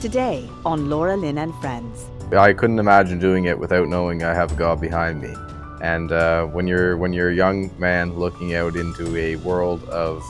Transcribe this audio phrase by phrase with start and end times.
[0.00, 2.06] Today on Laura Lynn and Friends.
[2.30, 5.34] I couldn't imagine doing it without knowing I have God behind me.
[5.82, 10.22] And uh, when you're when you're a young man looking out into a world of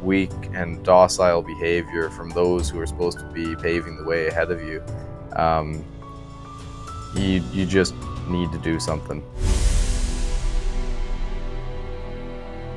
[0.00, 4.52] weak and docile behavior from those who are supposed to be paving the way ahead
[4.52, 4.80] of you,
[5.34, 5.84] um,
[7.16, 7.96] you you just
[8.28, 9.24] need to do something.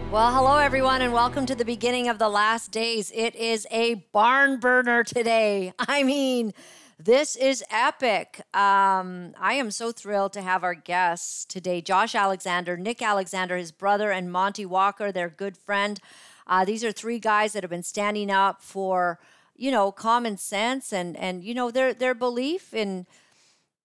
[0.09, 3.11] Well, hello everyone, and welcome to the beginning of the last days.
[3.13, 5.73] It is a barn burner today.
[5.79, 6.53] I mean,
[6.97, 8.39] this is epic.
[8.53, 13.73] Um, I am so thrilled to have our guests today Josh Alexander, Nick Alexander, his
[13.73, 15.99] brother, and Monty Walker, their good friend.
[16.47, 19.19] Uh, these are three guys that have been standing up for,
[19.57, 23.05] you know, common sense and and you know their their belief in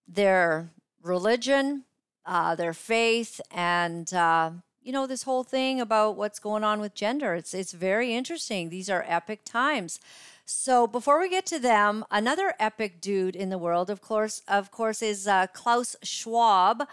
[0.07, 0.70] their
[1.03, 1.83] religion,
[2.25, 6.95] uh, their faith, and uh, you know this whole thing about what's going on with
[6.95, 7.35] gender.
[7.35, 8.69] It's it's very interesting.
[8.69, 10.01] These are epic times.
[10.45, 14.71] So before we get to them, another epic dude in the world, of course, of
[14.71, 16.89] course, is uh, Klaus Schwab,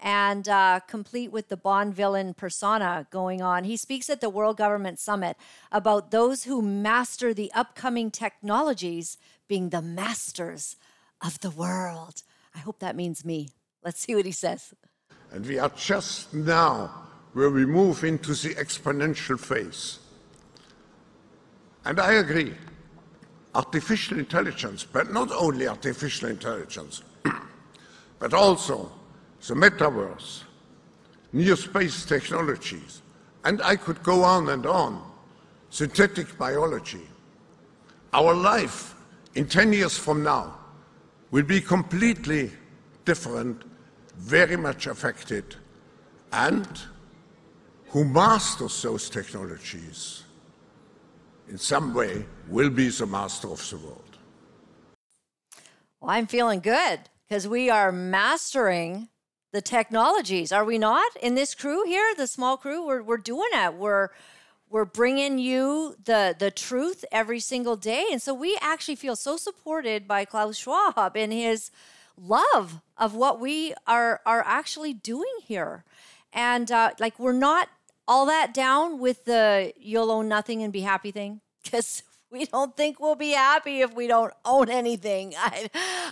[0.00, 3.64] and uh, complete with the Bond villain persona going on.
[3.64, 5.36] He speaks at the World Government Summit
[5.70, 9.18] about those who master the upcoming technologies
[9.48, 10.76] being the masters
[11.22, 12.22] of the world.
[12.54, 13.50] I hope that means me.
[13.82, 14.74] Let's see what he says.
[15.30, 19.98] And we are just now where we move into the exponential phase.
[21.84, 22.54] And I agree.
[23.54, 27.02] Artificial intelligence, but not only artificial intelligence,
[28.18, 28.90] but also
[29.46, 30.44] the metaverse,
[31.32, 33.02] new space technologies,
[33.44, 35.02] and I could go on and on,
[35.70, 37.06] synthetic biology.
[38.12, 38.94] Our life
[39.34, 40.56] in 10 years from now
[41.30, 42.52] will be completely
[43.04, 43.62] different,
[44.16, 45.56] very much affected,
[46.32, 46.66] and
[47.94, 50.24] who masters those technologies
[51.48, 54.18] in some way will be the master of the world.
[56.00, 59.10] Well, I'm feeling good because we are mastering
[59.52, 61.14] the technologies, are we not?
[61.22, 63.74] In this crew here, the small crew, we're, we're doing it.
[63.74, 64.08] We're
[64.68, 69.36] we're bringing you the the truth every single day, and so we actually feel so
[69.36, 71.70] supported by Klaus Schwab and his
[72.20, 75.84] love of what we are are actually doing here,
[76.32, 77.68] and uh, like we're not
[78.06, 82.76] all that down with the you'll own nothing and be happy thing because we don't
[82.76, 85.34] think we'll be happy if we don't own anything.
[85.38, 85.70] I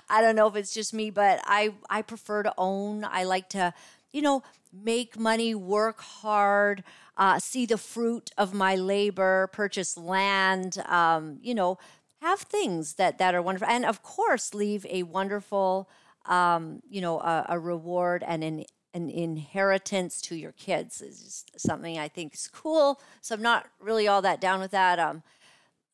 [0.08, 3.04] I don't know if it's just me, but I I prefer to own.
[3.04, 3.74] I like to,
[4.12, 4.42] you know,
[4.72, 6.84] make money, work hard,
[7.16, 11.78] uh, see the fruit of my labor, purchase land, um, you know,
[12.20, 15.88] have things that that are wonderful, and of course, leave a wonderful,
[16.26, 18.64] um, you know, a, a reward and an
[18.94, 23.00] an inheritance to your kids is something I think is cool.
[23.20, 24.98] So I'm not really all that down with that.
[24.98, 25.22] Um,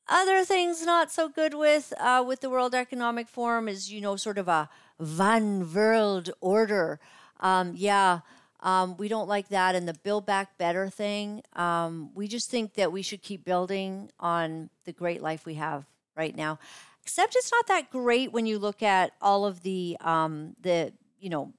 [0.09, 4.17] other things not so good with uh, with the World Economic Forum is you know
[4.17, 6.99] sort of a van world order.
[7.41, 8.21] Um, yeah,
[8.61, 9.75] um, we don't like that.
[9.75, 14.11] And the Build Back Better thing, um, we just think that we should keep building
[14.19, 15.85] on the great life we have
[16.17, 16.59] right now.
[17.03, 21.31] Except it's not that great when you look at all of the um, the you
[21.31, 21.53] know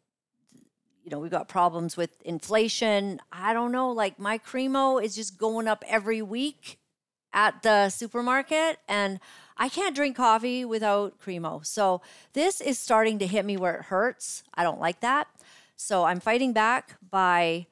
[1.04, 3.20] you know, we've got problems with inflation.
[3.32, 6.80] I don't know, like my Cremo is just going up every week
[7.34, 9.20] at the supermarket and
[9.58, 11.66] I can't drink coffee without Cremo.
[11.66, 12.02] So
[12.34, 14.44] this is starting to hit me where it hurts.
[14.54, 15.28] I don't like that.
[15.76, 17.68] So I'm fighting back by,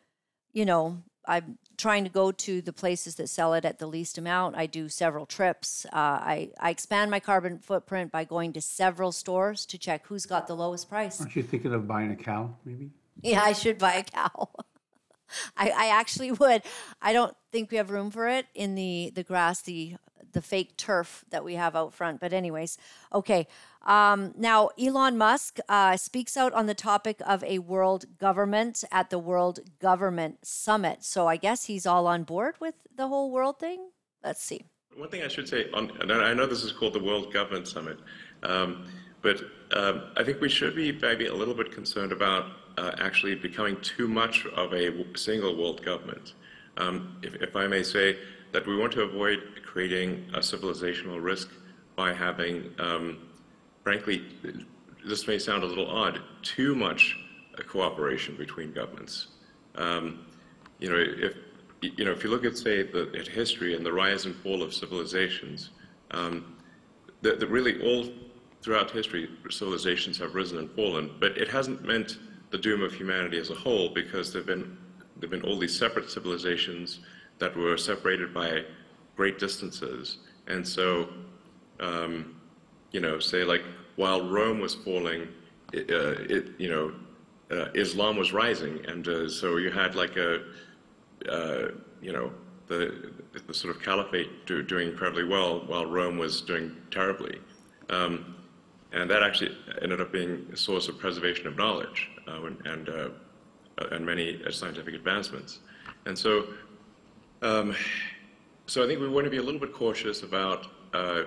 [0.54, 4.18] you know, I'm trying to go to the places that sell it at the least
[4.18, 4.56] amount.
[4.56, 5.86] I do several trips.
[5.88, 10.26] Uh, I, I expand my carbon footprint by going to several stores to check who's
[10.26, 11.20] got the lowest price.
[11.20, 12.92] Aren't you thinking of buying a cow, maybe?
[13.22, 14.50] Yeah, I should buy a cow.
[15.58, 16.62] I, I actually would.
[17.02, 19.98] I don't think we have room for it in the the grass, the
[20.34, 22.20] the fake turf that we have out front.
[22.20, 22.78] But anyways,
[23.14, 23.48] okay.
[23.86, 29.10] Um, now Elon Musk uh, speaks out on the topic of a world government at
[29.10, 31.04] the World Government Summit.
[31.04, 33.90] So I guess he's all on board with the whole world thing.
[34.24, 34.66] Let's see.
[34.96, 38.00] One thing I should say, on, I know this is called the World Government Summit,
[38.44, 38.88] um,
[39.22, 39.42] but
[39.74, 42.46] um, I think we should be maybe a little bit concerned about
[42.78, 46.34] uh, actually becoming too much of a single world government.
[46.78, 48.18] Um, if, if, I may say,
[48.52, 51.50] that we want to avoid creating a civilizational risk
[51.96, 53.28] by having, um,
[53.84, 54.24] frankly,
[55.06, 57.18] this may sound a little odd, too much
[57.68, 59.28] cooperation between governments.
[59.76, 60.26] Um,
[60.80, 61.34] you know, if
[61.82, 64.64] you know, if you look at, say, the, at history and the rise and fall
[64.64, 65.70] of civilizations,
[66.12, 66.56] um,
[67.22, 68.10] that really all
[68.68, 72.18] throughout history, civilizations have risen and fallen, but it hasn't meant
[72.50, 74.78] the doom of humanity as a whole because there have been,
[75.16, 77.00] there have been all these separate civilizations
[77.40, 78.66] that were separated by
[79.16, 80.18] great distances.
[80.48, 81.08] And so,
[81.80, 82.36] um,
[82.92, 83.64] you know, say like
[83.96, 85.30] while Rome was falling,
[85.72, 86.94] it, uh, it you know,
[87.50, 90.42] uh, Islam was rising, and uh, so you had like a,
[91.32, 91.70] uh,
[92.02, 92.34] you know,
[92.68, 93.14] the,
[93.48, 97.40] the sort of caliphate do, doing incredibly well while Rome was doing terribly.
[97.90, 98.37] Um,
[98.98, 103.10] and that actually ended up being a source of preservation of knowledge uh, and, uh,
[103.92, 105.60] and many scientific advancements.
[106.06, 106.48] And so,
[107.42, 107.76] um,
[108.66, 111.24] so I think we want to be a little bit cautious about uh,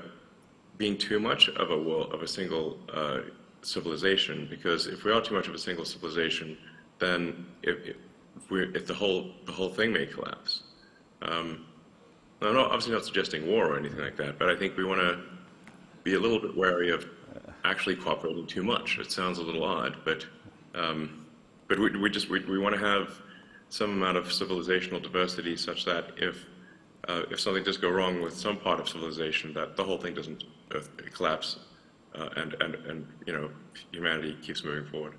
[0.78, 3.20] being too much of a world, of a single uh,
[3.62, 6.56] civilization, because if we are too much of a single civilization,
[6.98, 7.96] then if, if,
[8.50, 10.62] if the whole the whole thing may collapse.
[11.22, 11.66] Um,
[12.42, 15.00] I'm not, obviously not suggesting war or anything like that, but I think we want
[15.00, 15.20] to
[16.02, 17.04] be a little bit wary of
[17.64, 18.98] actually cooperating too much.
[18.98, 20.26] It sounds a little odd, but
[20.74, 21.26] um,
[21.68, 23.20] but we, we just we, we want to have
[23.68, 26.46] some amount of civilizational diversity such that if
[27.08, 30.14] uh, if something does go wrong with some part of civilization, that the whole thing
[30.14, 30.80] doesn't uh,
[31.12, 31.58] collapse,
[32.14, 33.50] uh, and and and you know
[33.92, 35.14] humanity keeps moving forward.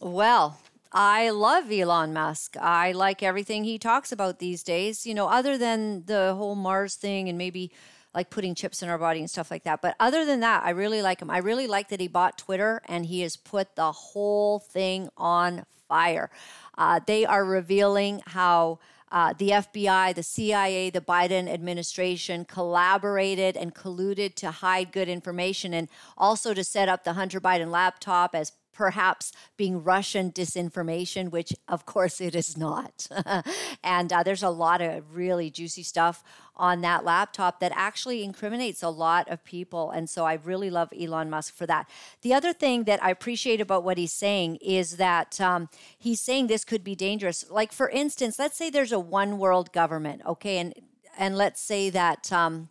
[0.00, 0.58] Well,
[0.92, 2.56] I love Elon Musk.
[2.60, 5.06] I like everything he talks about these days.
[5.06, 7.72] You know, other than the whole Mars thing and maybe
[8.14, 9.82] like putting chips in our body and stuff like that.
[9.82, 11.30] But other than that, I really like him.
[11.30, 15.66] I really like that he bought Twitter and he has put the whole thing on
[15.88, 16.30] fire.
[16.76, 18.78] Uh, they are revealing how.
[19.12, 25.72] Uh, the FBI, the CIA, the Biden administration collaborated and colluded to hide good information
[25.72, 25.88] and
[26.18, 31.86] also to set up the Hunter Biden laptop as perhaps being Russian disinformation, which of
[31.86, 33.06] course it is not.
[33.84, 36.22] and uh, there's a lot of really juicy stuff
[36.56, 39.90] on that laptop that actually incriminates a lot of people.
[39.90, 41.88] And so I really love Elon Musk for that.
[42.22, 46.46] The other thing that I appreciate about what he's saying is that um, he's saying
[46.46, 47.44] this could be dangerous.
[47.50, 50.58] Like, for instance, let's say there's a one world government, okay?
[50.58, 50.74] And,
[51.16, 52.32] and let's say that.
[52.32, 52.68] Um,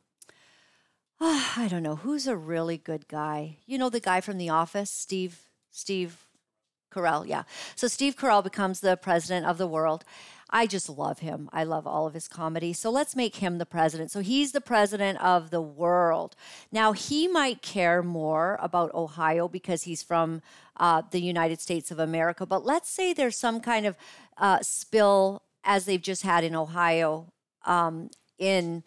[1.25, 3.59] I don't know who's a really good guy.
[3.65, 5.39] You know the guy from The Office, Steve
[5.73, 6.27] Steve
[6.93, 7.43] Carell, yeah.
[7.75, 10.05] So Steve Carell becomes the president of the world.
[10.51, 11.49] I just love him.
[11.51, 12.73] I love all of his comedy.
[12.73, 14.11] So let's make him the president.
[14.11, 16.35] So he's the president of the world.
[16.71, 20.43] Now, he might care more about Ohio because he's from
[20.77, 22.45] uh, the United States of America.
[22.45, 23.97] But let's say there's some kind of
[24.37, 27.33] uh, spill, as they've just had in Ohio,
[27.65, 28.83] um, in,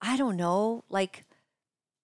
[0.00, 1.24] I don't know, like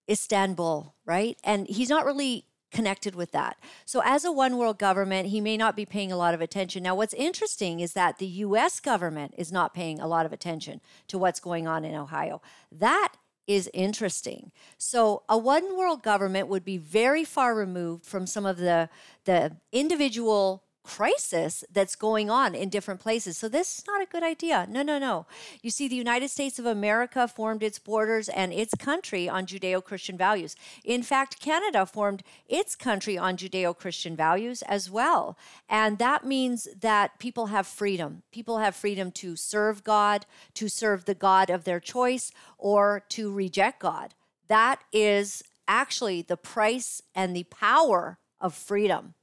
[0.09, 1.37] Istanbul, right?
[1.45, 2.43] And he's not really
[2.75, 3.57] connected with that.
[3.85, 6.83] So, as a one world government, he may not be paying a lot of attention.
[6.83, 10.81] Now, what's interesting is that the US government is not paying a lot of attention
[11.07, 12.41] to what's going on in Ohio.
[12.69, 13.13] That
[13.47, 14.51] is interesting.
[14.77, 18.89] So, a one world government would be very far removed from some of the,
[19.23, 23.37] the individual crisis that's going on in different places.
[23.37, 24.67] So this is not a good idea.
[24.69, 25.25] No, no, no.
[25.61, 29.83] You see, the United States of America formed its borders and its country on Judeo
[29.83, 30.55] Christian values.
[30.83, 35.37] In fact, Canada formed its country on Judeo Christian values as well.
[35.67, 38.21] And that means that people have freedom.
[38.31, 43.31] People have freedom to serve God, to serve the God of their choice, or to
[43.33, 44.13] reject God.
[44.47, 49.14] That is actually the price and the power of freedom.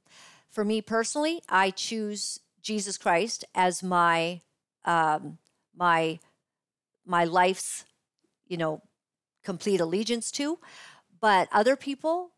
[0.53, 4.41] For me personally, I choose Jesus Christ as my
[4.85, 5.39] um,
[5.75, 6.19] my
[7.05, 7.85] my life's
[8.47, 8.83] you know
[9.43, 10.59] complete allegiance to.
[11.19, 12.33] But other people,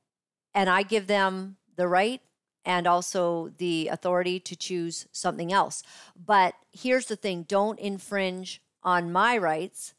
[0.54, 2.22] and I give them the right
[2.64, 5.84] and also the authority to choose something else.
[6.16, 9.94] But here's the thing don't infringe on my rights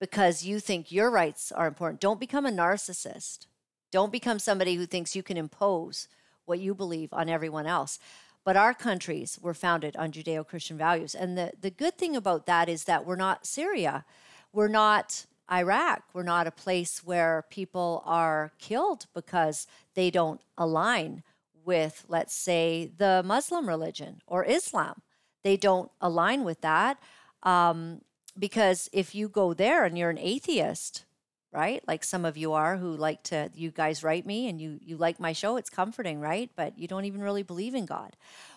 [0.00, 2.00] because you think your rights are important.
[2.00, 3.46] Don't become a narcissist.
[3.90, 6.08] Don't become somebody who thinks you can impose
[6.52, 7.98] what you believe on everyone else.
[8.44, 11.14] But our countries were founded on Judeo Christian values.
[11.14, 14.04] And the, the good thing about that is that we're not Syria.
[14.52, 16.02] We're not Iraq.
[16.12, 21.22] We're not a place where people are killed because they don't align
[21.64, 25.00] with, let's say, the Muslim religion or Islam.
[25.42, 26.98] They don't align with that.
[27.44, 28.02] Um,
[28.38, 31.04] because if you go there and you're an atheist,
[31.52, 31.86] right?
[31.86, 34.96] Like some of you are who like to you guys write me and you you
[34.96, 36.50] like my show, it's comforting, right?
[36.56, 38.16] But you don't even really believe in God.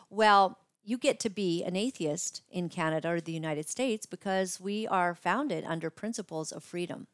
[0.09, 4.87] Well, you get to be an atheist in Canada or the United States because we
[4.87, 7.07] are founded under principles of freedom.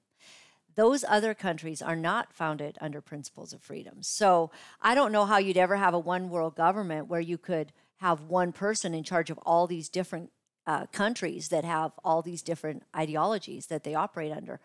[0.76, 4.04] Those other countries are not founded under principles of freedom.
[4.04, 7.72] So I don't know how you'd ever have a one world government where you could
[7.98, 10.32] have one person in charge of all these different
[10.68, 14.60] uh, countries that have all these different ideologies that they operate under.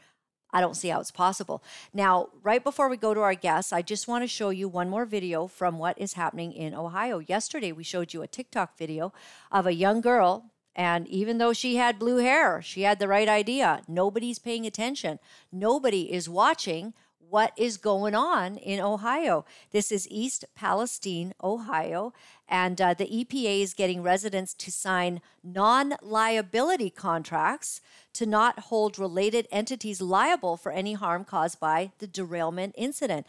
[0.56, 1.62] I don't see how it's possible.
[1.92, 4.88] Now, right before we go to our guests, I just want to show you one
[4.88, 7.18] more video from what is happening in Ohio.
[7.18, 9.12] Yesterday, we showed you a TikTok video
[9.52, 13.28] of a young girl, and even though she had blue hair, she had the right
[13.28, 13.82] idea.
[13.86, 15.18] Nobody's paying attention,
[15.52, 16.94] nobody is watching
[17.28, 19.44] what is going on in Ohio.
[19.72, 22.12] This is East Palestine, Ohio,
[22.48, 27.80] and uh, the EPA is getting residents to sign non liability contracts
[28.12, 33.26] to not hold related entities liable for any harm caused by the derailment incident.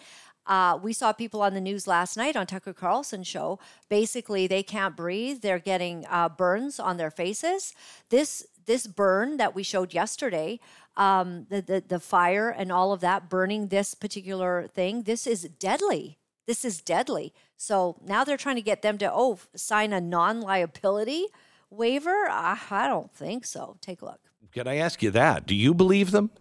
[0.48, 3.60] Uh, we saw people on the news last night on Tucker Carlson show.
[3.90, 5.42] Basically, they can't breathe.
[5.42, 7.74] They're getting uh, burns on their faces.
[8.10, 10.60] This this burn that we showed yesterday,
[10.96, 15.04] um, the, the the fire and all of that burning this particular thing.
[15.04, 16.18] This is deadly.
[16.48, 17.34] This is deadly.
[17.58, 21.28] So now they're trying to get them to oh sign a non liability
[21.70, 22.28] waiver.
[22.30, 23.78] I, I don't think so.
[23.82, 24.22] Take a look.
[24.54, 25.46] Can I ask you that?
[25.46, 26.32] Do you believe them,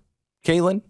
[0.45, 0.83] Kaylin?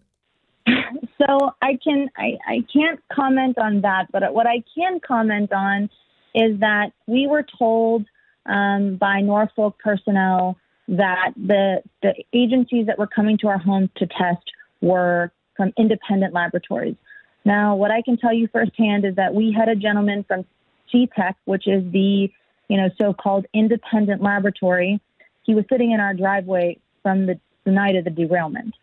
[1.19, 5.89] So I can I, I can't comment on that, but what I can comment on
[6.35, 8.05] is that we were told
[8.45, 10.59] um, by Norfolk personnel
[10.89, 14.45] that the the agencies that were coming to our homes to test
[14.81, 16.97] were from independent laboratories.
[17.45, 20.45] Now, what I can tell you firsthand is that we had a gentleman from
[20.93, 22.31] CTEH, which is the
[22.69, 25.01] you know so-called independent laboratory.
[25.45, 28.75] He was sitting in our driveway from the, the night of the derailment.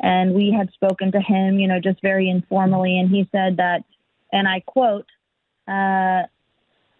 [0.00, 2.98] And we had spoken to him, you know, just very informally.
[2.98, 3.84] And he said that,
[4.32, 5.06] and I quote,
[5.66, 6.22] uh,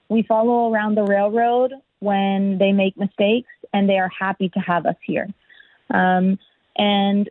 [0.09, 4.87] we follow around the railroad when they make mistakes and they are happy to have
[4.87, 5.29] us here.
[5.91, 6.39] Um,
[6.77, 7.29] and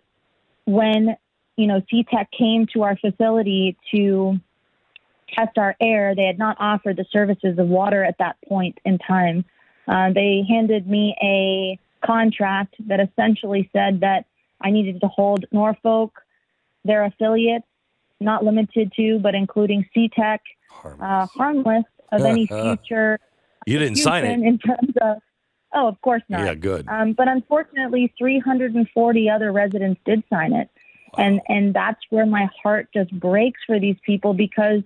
[0.66, 1.18] when,
[1.56, 4.40] you know, CTEH came to our facility to
[5.34, 8.98] test our air, they had not offered the services of water at that point in
[9.00, 9.46] time.
[9.88, 14.26] Uh, they handed me a contract that essentially said that
[14.62, 16.14] I needed to hold Norfolk,
[16.84, 17.66] their affiliates,
[18.20, 23.20] not limited to, but including CTEH, harmless, uh, harmless of any future.
[23.66, 24.40] you didn't sign it.
[24.40, 25.18] In terms of,
[25.74, 26.46] oh, of course not.
[26.46, 26.88] Yeah, good.
[26.88, 30.70] Um, but unfortunately, 340 other residents did sign it.
[31.18, 31.24] Wow.
[31.24, 34.82] And, and that's where my heart just breaks for these people because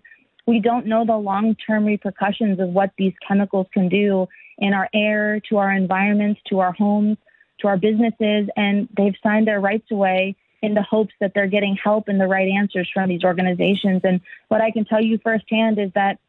[0.47, 4.89] we don't know the long term repercussions of what these chemicals can do in our
[4.93, 7.17] air, to our environments, to our homes
[7.61, 11.75] to our businesses, and they've signed their rights away in the hopes that they're getting
[11.81, 14.01] help and the right answers from these organizations.
[14.03, 16.19] And what I can tell you firsthand is that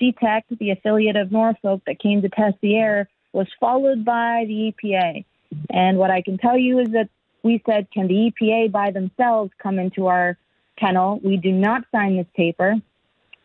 [0.00, 4.72] CTEH, the affiliate of Norfolk that came to test the air, was followed by the
[4.72, 5.24] EPA.
[5.70, 7.08] And what I can tell you is that
[7.42, 10.38] we said, can the EPA by themselves come into our
[10.78, 11.20] kennel?
[11.22, 12.76] We do not sign this paper.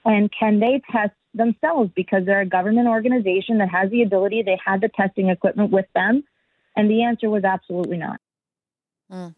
[0.05, 4.57] And can they test themselves because they're a government organization that has the ability, they
[4.63, 6.23] had the testing equipment with them
[6.77, 8.21] and the answer was absolutely not.
[9.11, 9.35] Mm.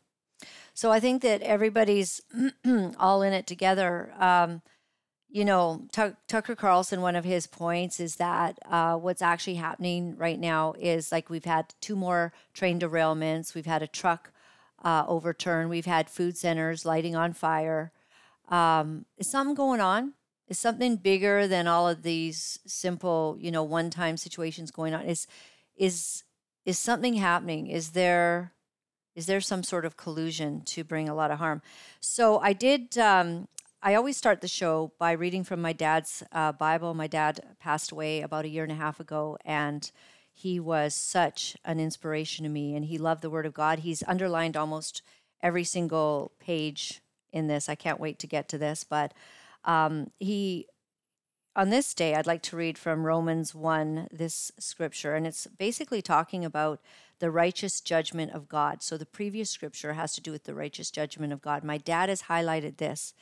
[0.73, 2.21] So I think that everybody's
[2.99, 4.13] all in it together.
[4.19, 4.61] Um,
[5.29, 10.17] you know, T- Tucker Carlson, one of his points is that uh, what's actually happening
[10.17, 14.31] right now is like we've had two more train derailments, we've had a truck
[14.83, 17.91] uh, overturn, we've had food centers lighting on fire.
[18.49, 20.13] Um, is something going on?
[20.47, 25.05] Is something bigger than all of these simple, you know, one-time situations going on?
[25.05, 25.27] Is
[25.77, 26.23] is
[26.69, 27.65] is something happening?
[27.65, 28.53] Is there
[29.15, 31.63] is there some sort of collusion to bring a lot of harm?
[31.99, 32.95] So I did.
[32.95, 33.47] Um,
[33.81, 36.93] I always start the show by reading from my dad's uh, Bible.
[36.93, 39.91] My dad passed away about a year and a half ago, and
[40.31, 42.75] he was such an inspiration to me.
[42.75, 43.79] And he loved the Word of God.
[43.79, 45.01] He's underlined almost
[45.41, 47.01] every single page
[47.33, 47.67] in this.
[47.67, 49.15] I can't wait to get to this, but
[49.65, 50.67] um, he
[51.59, 56.01] on this day, I'd like to read from Romans 1, this scripture, and it's basically
[56.01, 56.79] talking about
[57.19, 58.81] the righteous judgment of God.
[58.81, 61.65] So the previous scripture has to do with the righteous judgment of God.
[61.65, 63.13] My dad has highlighted this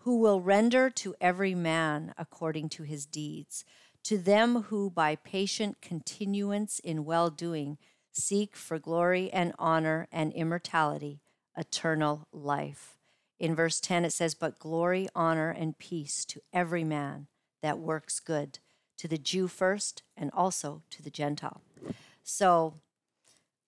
[0.00, 3.64] who will render to every man according to his deeds,
[4.04, 7.78] to them who by patient continuance in well doing
[8.12, 11.22] seek for glory and honor and immortality,
[11.56, 12.98] eternal life.
[13.40, 17.28] In verse 10, it says, But glory, honor, and peace to every man
[17.62, 18.58] that works good
[18.98, 21.62] to the Jew first and also to the Gentile.
[22.22, 22.74] So,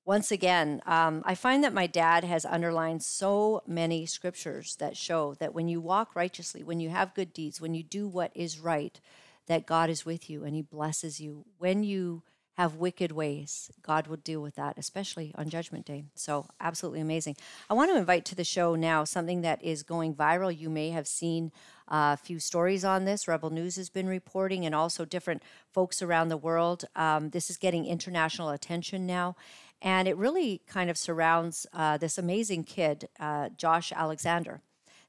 [0.04, 5.34] once again, um, I find that my dad has underlined so many scriptures that show
[5.34, 8.58] that when you walk righteously, when you have good deeds, when you do what is
[8.58, 8.98] right,
[9.46, 11.44] that God is with you and He blesses you.
[11.58, 12.22] When you
[12.54, 16.04] have wicked ways, God will deal with that, especially on Judgment Day.
[16.14, 17.36] So, absolutely amazing.
[17.68, 20.56] I want to invite to the show now something that is going viral.
[20.56, 21.52] You may have seen
[21.90, 23.26] a few stories on this.
[23.26, 25.42] Rebel News has been reporting, and also different
[25.72, 26.84] folks around the world.
[26.94, 29.36] Um, this is getting international attention now.
[29.82, 34.60] And it really kind of surrounds uh, this amazing kid, uh, Josh Alexander.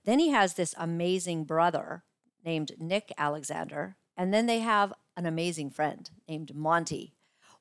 [0.05, 2.03] Then he has this amazing brother
[2.43, 3.97] named Nick Alexander.
[4.17, 7.13] And then they have an amazing friend named Monty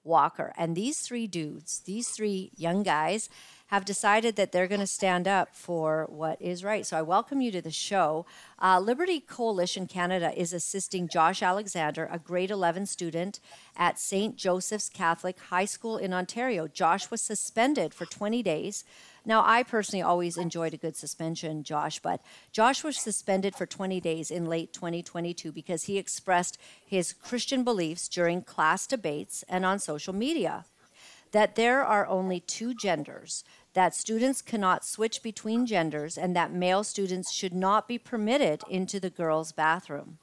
[0.05, 0.53] Walker.
[0.57, 3.29] And these three dudes, these three young guys,
[3.71, 6.85] have decided that they're going to stand up for what is right.
[6.85, 8.27] So I welcome you to the show.
[8.61, 13.39] Uh, Liberty Coalition Canada is assisting Josh Alexander, a grade 11 student
[13.77, 14.37] at St.
[14.37, 16.67] Joseph's Catholic High School in Ontario.
[16.67, 18.85] Josh was suspended for 20 days.
[19.25, 24.01] Now, I personally always enjoyed a good suspension, Josh, but Josh was suspended for 20
[24.01, 29.79] days in late 2022 because he expressed his Christian beliefs during class debates and on
[29.79, 30.65] social media.
[31.33, 36.83] That there are only two genders that students cannot switch between genders and that male
[36.85, 40.19] students should not be permitted into the girls' bathroom.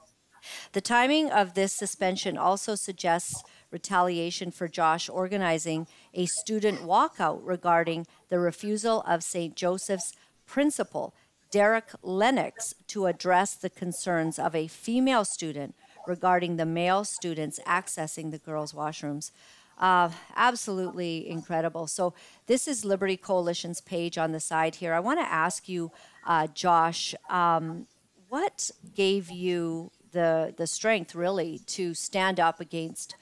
[0.73, 8.07] The timing of this suspension also suggests retaliation for Josh organizing a student walkout regarding
[8.29, 9.55] the refusal of St.
[9.55, 10.13] Joseph's
[10.45, 11.13] principal,
[11.51, 15.75] Derek Lennox, to address the concerns of a female student
[16.05, 19.31] regarding the male students accessing the girls' washrooms.
[19.77, 21.85] Uh, absolutely incredible.
[21.85, 22.13] So,
[22.47, 24.93] this is Liberty Coalition's page on the side here.
[24.93, 25.91] I want to ask you,
[26.25, 27.85] uh, Josh, um,
[28.29, 33.15] what gave you the the strength really to stand up against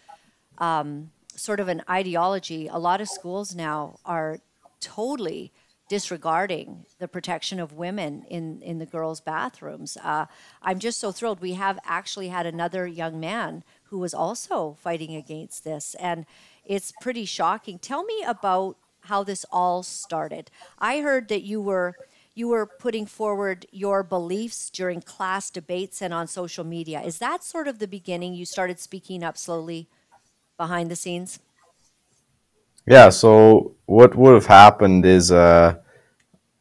[0.58, 2.68] um, sort of an ideology?
[2.68, 4.40] A lot of schools now are
[4.80, 5.52] totally
[5.88, 9.98] disregarding the protection of women in, in the girls' bathrooms.
[10.04, 10.26] Uh,
[10.62, 11.42] I'm just so thrilled.
[11.42, 16.26] We have actually had another young man who was also fighting against this, and
[16.66, 17.80] it's pretty shocking.
[17.80, 20.50] Tell me about how this all started.
[20.80, 21.96] I heard that you were
[22.38, 27.02] you were putting forward your beliefs during class debates and on social media.
[27.02, 28.34] Is that sort of the beginning?
[28.34, 29.88] You started speaking up slowly
[30.58, 31.40] behind the scenes?
[32.86, 35.76] Yeah, so what would have happened is uh,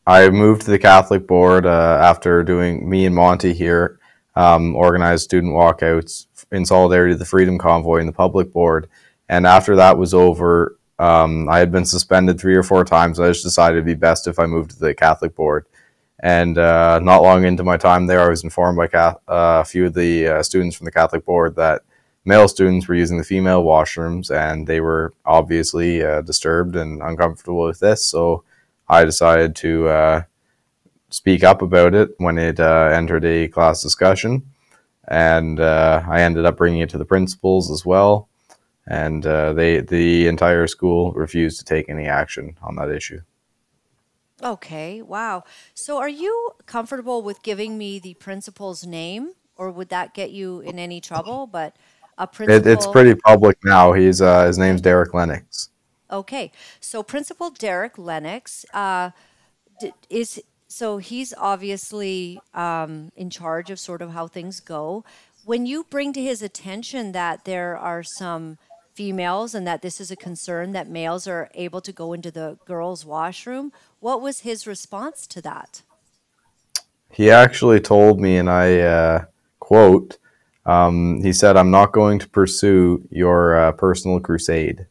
[0.06, 3.98] I moved to the Catholic board uh, after doing me and Monty here
[4.36, 8.88] um, organized student walkouts in solidarity to the Freedom Convoy and the public board.
[9.28, 13.18] And after that was over, um, I had been suspended three or four times.
[13.18, 15.66] I just decided it'd be best if I moved to the Catholic board.
[16.20, 19.86] And uh, not long into my time there, I was informed by uh, a few
[19.86, 21.82] of the uh, students from the Catholic board that
[22.24, 27.64] male students were using the female washrooms, and they were obviously uh, disturbed and uncomfortable
[27.64, 28.06] with this.
[28.06, 28.44] So
[28.88, 30.22] I decided to uh,
[31.14, 34.42] speak up about it when it uh, entered a class discussion,
[35.06, 38.28] and uh, I ended up bringing it to the principals as well.
[38.86, 43.20] And uh, they, the entire school refused to take any action on that issue.
[44.42, 45.44] Okay, wow.
[45.72, 50.60] So are you comfortable with giving me the principal's name, or would that get you
[50.60, 51.46] in any trouble?
[51.46, 51.76] But
[52.18, 52.70] a principal.
[52.70, 53.92] It, it's pretty public now.
[53.92, 55.70] He's uh, his name's Derek Lennox.
[56.10, 59.10] Okay, so Principal Derek Lennox uh,
[60.10, 60.42] is
[60.74, 65.04] so he's obviously um, in charge of sort of how things go.
[65.44, 68.58] When you bring to his attention that there are some
[68.92, 72.58] females and that this is a concern that males are able to go into the
[72.64, 75.82] girls' washroom, what was his response to that?
[77.08, 79.24] He actually told me, and I uh,
[79.60, 80.18] quote,
[80.66, 84.86] um, he said, I'm not going to pursue your uh, personal crusade.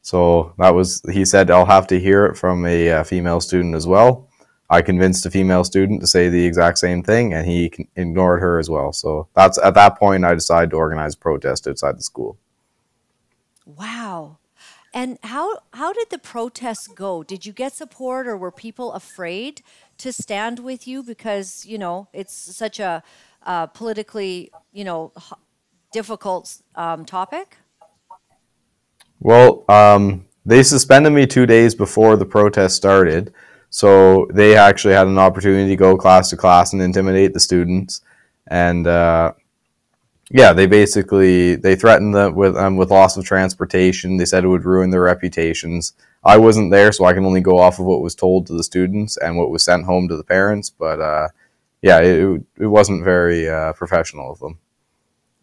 [0.00, 3.74] So that was, he said, I'll have to hear it from a uh, female student
[3.74, 4.27] as well.
[4.70, 8.58] I convinced a female student to say the exact same thing, and he ignored her
[8.58, 8.92] as well.
[8.92, 12.36] So that's at that point, I decided to organize a protest outside the school.
[13.64, 14.38] Wow.
[14.94, 17.22] And how how did the protests go?
[17.22, 19.62] Did you get support, or were people afraid
[19.98, 23.02] to stand with you because you know it's such a
[23.44, 25.12] uh, politically, you know,
[25.92, 27.56] difficult um, topic?
[29.20, 33.32] Well, um, they suspended me two days before the protest started,
[33.70, 38.02] so they actually had an opportunity to go class to class and intimidate the students,
[38.46, 39.32] and uh,
[40.30, 44.16] yeah, they basically they threatened them with um, with loss of transportation.
[44.16, 45.92] They said it would ruin their reputations.
[46.24, 48.64] I wasn't there, so I can only go off of what was told to the
[48.64, 50.68] students and what was sent home to the parents.
[50.68, 51.28] But uh,
[51.80, 54.58] yeah, it, it wasn't very uh, professional of them.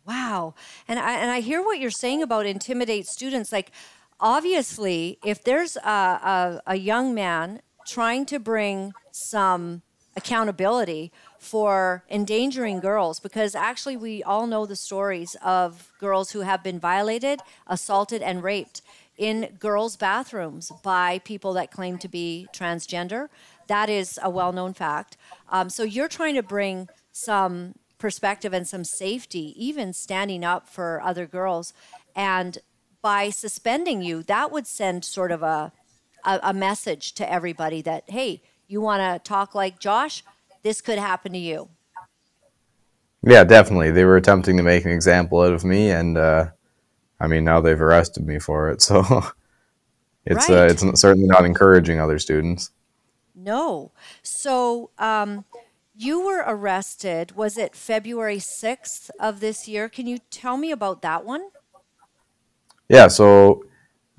[0.06, 0.54] Wow.
[0.88, 3.52] And I, and I hear what you're saying about intimidate students.
[3.52, 3.72] Like,
[4.20, 9.82] obviously, if there's a, a, a young man trying to bring some
[10.18, 16.64] accountability for endangering girls, because actually, we all know the stories of girls who have
[16.64, 18.82] been violated, assaulted, and raped
[19.18, 23.30] in girls' bathrooms by people that claim to be transgender.
[23.68, 25.18] That is a well known fact.
[25.50, 31.02] Um, so you're trying to bring some perspective and some safety, even standing up for
[31.02, 31.74] other girls.
[32.16, 32.58] And
[33.02, 35.72] by suspending you, that would send sort of a,
[36.26, 40.24] a, a message to everybody that, hey, you want to talk like Josh?
[40.64, 41.70] This could happen to you.
[43.24, 43.92] Yeah, definitely.
[43.92, 46.48] They were attempting to make an example out of me, and uh,
[47.20, 48.82] I mean, now they've arrested me for it.
[48.92, 49.24] So
[50.26, 52.72] It's uh, it's certainly not encouraging other students.
[53.36, 53.92] No.
[54.24, 55.46] So um,
[55.96, 59.88] you were arrested, was it February 6th of this year?
[59.88, 61.50] Can you tell me about that one?
[62.90, 63.66] Yeah, so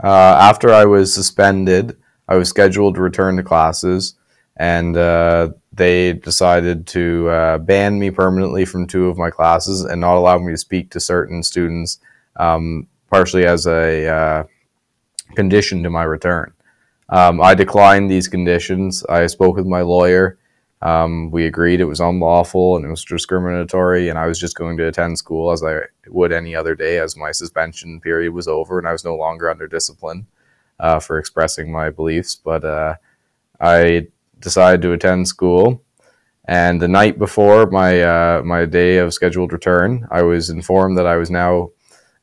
[0.03, 1.97] uh, after I was suspended,
[2.29, 4.15] I was scheduled to return to classes,
[4.57, 10.01] and uh, they decided to uh, ban me permanently from two of my classes and
[10.01, 11.99] not allow me to speak to certain students,
[12.37, 14.45] um, partially as a uh,
[15.35, 16.53] condition to my return.
[17.09, 19.05] Um, I declined these conditions.
[19.05, 20.39] I spoke with my lawyer.
[20.83, 24.77] Um, we agreed it was unlawful and it was discriminatory, and I was just going
[24.77, 28.79] to attend school as I would any other day, as my suspension period was over
[28.79, 30.27] and I was no longer under discipline
[30.79, 32.35] uh, for expressing my beliefs.
[32.35, 32.97] But uh,
[33.61, 34.09] I
[34.39, 35.83] decided to attend school,
[36.45, 41.07] and the night before my uh, my day of scheduled return, I was informed that
[41.07, 41.71] I was now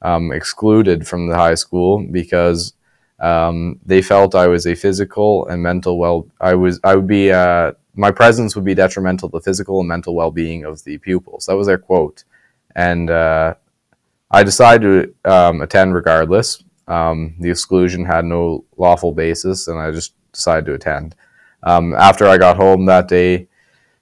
[0.04, 2.74] um, excluded from the high school because
[3.20, 6.28] um, they felt I was a physical and mental well.
[6.40, 9.88] I was I would be uh, my presence would be detrimental to the physical and
[9.88, 11.46] mental well being of the pupils.
[11.46, 12.24] That was their quote,
[12.76, 13.56] and uh,
[14.32, 16.64] I decided to um, attend regardless.
[16.88, 21.16] Um, the exclusion had no lawful basis, and I just decided to attend.
[21.62, 23.48] Um, after I got home that day,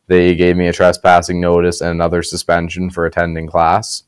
[0.07, 4.03] they gave me a trespassing notice and another suspension for attending class.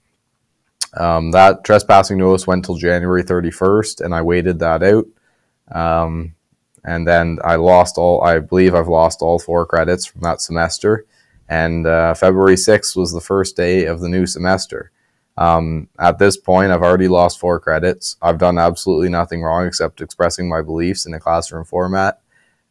[0.96, 5.06] Um, that trespassing notice went till January 31st, and I waited that out.
[5.72, 6.36] Um,
[6.86, 11.06] and then I lost all, I believe I've lost all four credits from that semester.
[11.48, 14.91] And uh, February 6th was the first day of the new semester.
[15.38, 18.17] Um, at this point, I've already lost four credits.
[18.22, 22.19] I've done absolutely nothing wrong except expressing my beliefs in a classroom format.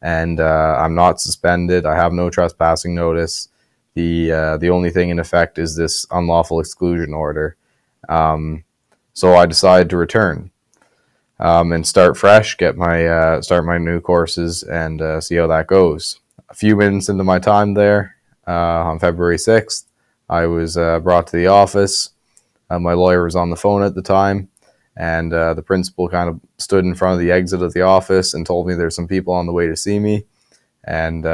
[0.01, 1.85] And uh, I'm not suspended.
[1.85, 3.49] I have no trespassing notice.
[3.95, 7.57] The, uh, the only thing in effect is this unlawful exclusion order.
[8.09, 8.63] Um,
[9.13, 10.51] so I decided to return
[11.43, 15.45] um, and start fresh, get my uh, start my new courses, and uh, see how
[15.47, 16.19] that goes.
[16.49, 18.15] A few minutes into my time there,
[18.47, 19.85] uh, on February sixth,
[20.29, 22.09] I was uh, brought to the office.
[22.69, 24.49] Uh, my lawyer was on the phone at the time,
[24.95, 28.33] and uh, the principal kind of stood in front of the exit of the office
[28.33, 30.25] and told me there's some people on the way to see me,
[30.85, 31.25] and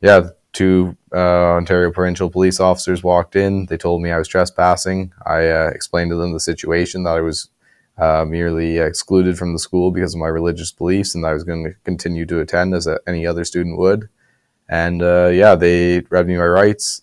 [0.00, 3.66] yeah, two uh, Ontario provincial police officers walked in.
[3.66, 5.12] They told me I was trespassing.
[5.24, 7.48] I uh, explained to them the situation that I was
[7.98, 11.64] uh, merely excluded from the school because of my religious beliefs, and I was going
[11.64, 14.08] to continue to attend as a, any other student would.
[14.68, 17.02] And uh, yeah, they read me my rights,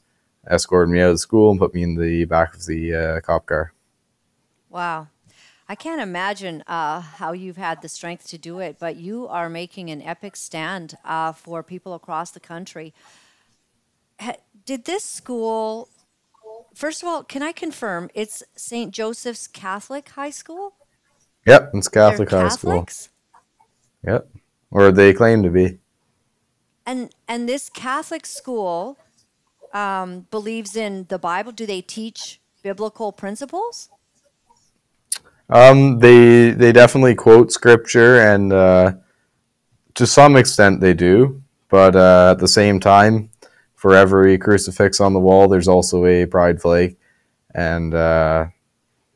[0.49, 3.21] escorted me out of the school, and put me in the back of the uh,
[3.21, 3.73] cop car.
[4.69, 5.07] Wow.
[5.67, 9.49] I can't imagine uh, how you've had the strength to do it, but you are
[9.49, 12.93] making an epic stand uh, for people across the country.
[14.65, 15.89] Did this school,
[16.75, 18.93] first of all, can I confirm it's St.
[18.93, 20.75] Joseph's Catholic High School?
[21.45, 22.85] Yep, it's They're Catholic high school.
[24.05, 24.29] Yep,
[24.71, 25.79] or they claim to be.
[26.85, 28.97] And and this Catholic school
[29.73, 31.51] um, believes in the Bible.
[31.51, 33.89] Do they teach biblical principles?
[35.49, 38.93] Um, they they definitely quote scripture, and uh,
[39.93, 41.43] to some extent they do.
[41.69, 43.29] But uh, at the same time,
[43.75, 46.97] for every crucifix on the wall, there's also a pride flag,
[47.53, 48.47] and uh,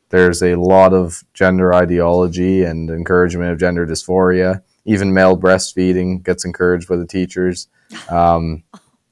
[0.10, 4.62] there's a lot of gender ideology and encouragement of gender dysphoria.
[4.86, 7.68] Even male breastfeeding gets encouraged by the teachers.
[8.08, 8.64] Um,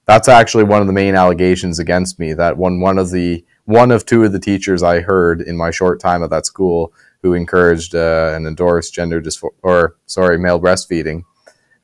[0.06, 2.34] that's actually one of the main allegations against me.
[2.34, 5.72] That one one of the one of two of the teachers I heard in my
[5.72, 10.60] short time at that school who encouraged uh, and endorsed gender dysphoria, or sorry, male
[10.60, 11.24] breastfeeding.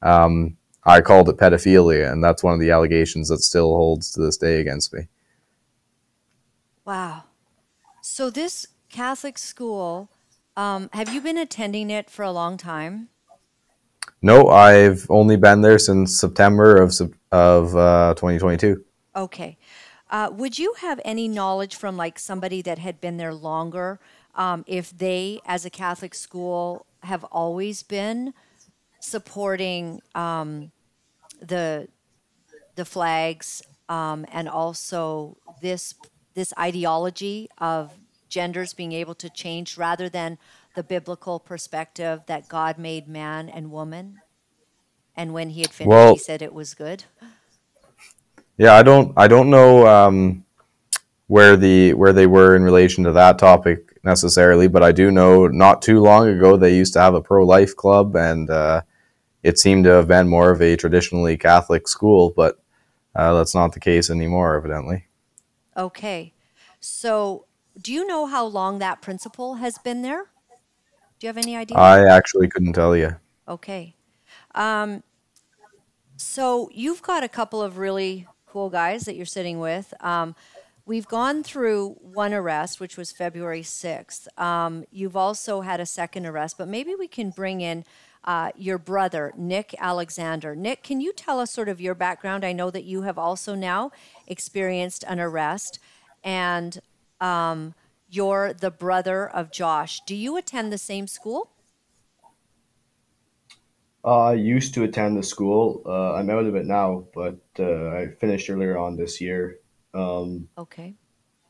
[0.02, 4.21] Um, I called it pedophilia, and that's one of the allegations that still holds to
[4.21, 5.08] this day against me.
[6.86, 7.23] Wow.
[8.02, 10.12] So this Catholic school,
[10.56, 13.10] um, have you been attending it for a long time?
[14.22, 16.94] No, I've only been there since September of
[17.32, 18.86] of uh, 2022.
[19.16, 19.58] Okay.
[20.12, 24.00] Uh, would you have any knowledge from like somebody that had been there longer,
[24.36, 28.32] um, if they, as a Catholic school, have always been
[29.00, 30.72] supporting um,
[31.42, 31.88] the
[32.76, 35.96] the flags um, and also this
[36.36, 37.92] this ideology of
[38.34, 40.38] genders being able to change rather than
[40.76, 44.19] the biblical perspective that God made man and woman,
[45.15, 47.04] and when He had finished, Well- He said it was good.
[48.58, 50.46] Yeah, I don't I don't know um,
[51.28, 55.48] where the where they were in relation to that topic necessarily, but I do know
[55.48, 58.82] not too long ago they used to have a pro life club, and uh,
[59.41, 62.60] it seemed to have been more of a traditionally Catholic school, but
[63.15, 65.06] uh, that's not the case anymore, evidently.
[65.76, 66.34] Okay.
[66.80, 67.46] So,
[67.82, 70.26] do you know how long that principal has been there?
[71.20, 71.78] Do you have any idea?
[71.78, 73.16] I actually couldn't tell you.
[73.48, 73.96] Okay.
[74.56, 75.04] Um,
[76.18, 79.94] so you've got a couple of really cool guys that you're sitting with.
[80.00, 80.36] Um,
[80.86, 84.28] we've gone through one arrest, which was February 6th.
[84.40, 87.84] Um, you've also had a second arrest, but maybe we can bring in
[88.26, 90.56] uh, your brother, Nick Alexander.
[90.56, 92.46] Nick, can you tell us sort of your background?
[92.46, 93.92] I know that you have also now
[94.28, 95.80] experienced an arrest,
[96.24, 96.80] and
[97.24, 97.74] um,
[98.10, 100.02] you're the brother of Josh.
[100.06, 101.52] Do you attend the same school?
[104.06, 105.82] Uh, I used to attend the school.
[105.86, 109.60] Uh, I'm out of it now, but uh, I finished earlier on this year.
[109.94, 110.98] Um, Okay.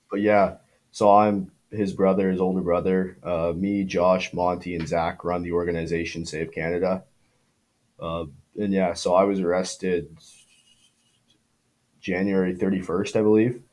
[0.09, 0.57] but yeah,
[0.91, 3.17] so I'm his brother, his older brother.
[3.23, 7.03] Uh, me, Josh, Monty, and Zach run the organization Save Canada.
[7.99, 8.25] Uh,
[8.59, 10.17] and yeah, so I was arrested
[11.99, 13.63] January 31st, I believe,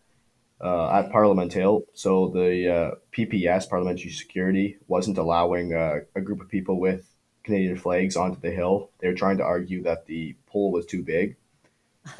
[0.60, 1.84] uh, at Parliament Hill.
[1.94, 7.06] So the uh, PPS, Parliamentary Security, wasn't allowing uh, a group of people with
[7.44, 8.90] Canadian flags onto the hill.
[8.98, 11.36] They were trying to argue that the pole was too big.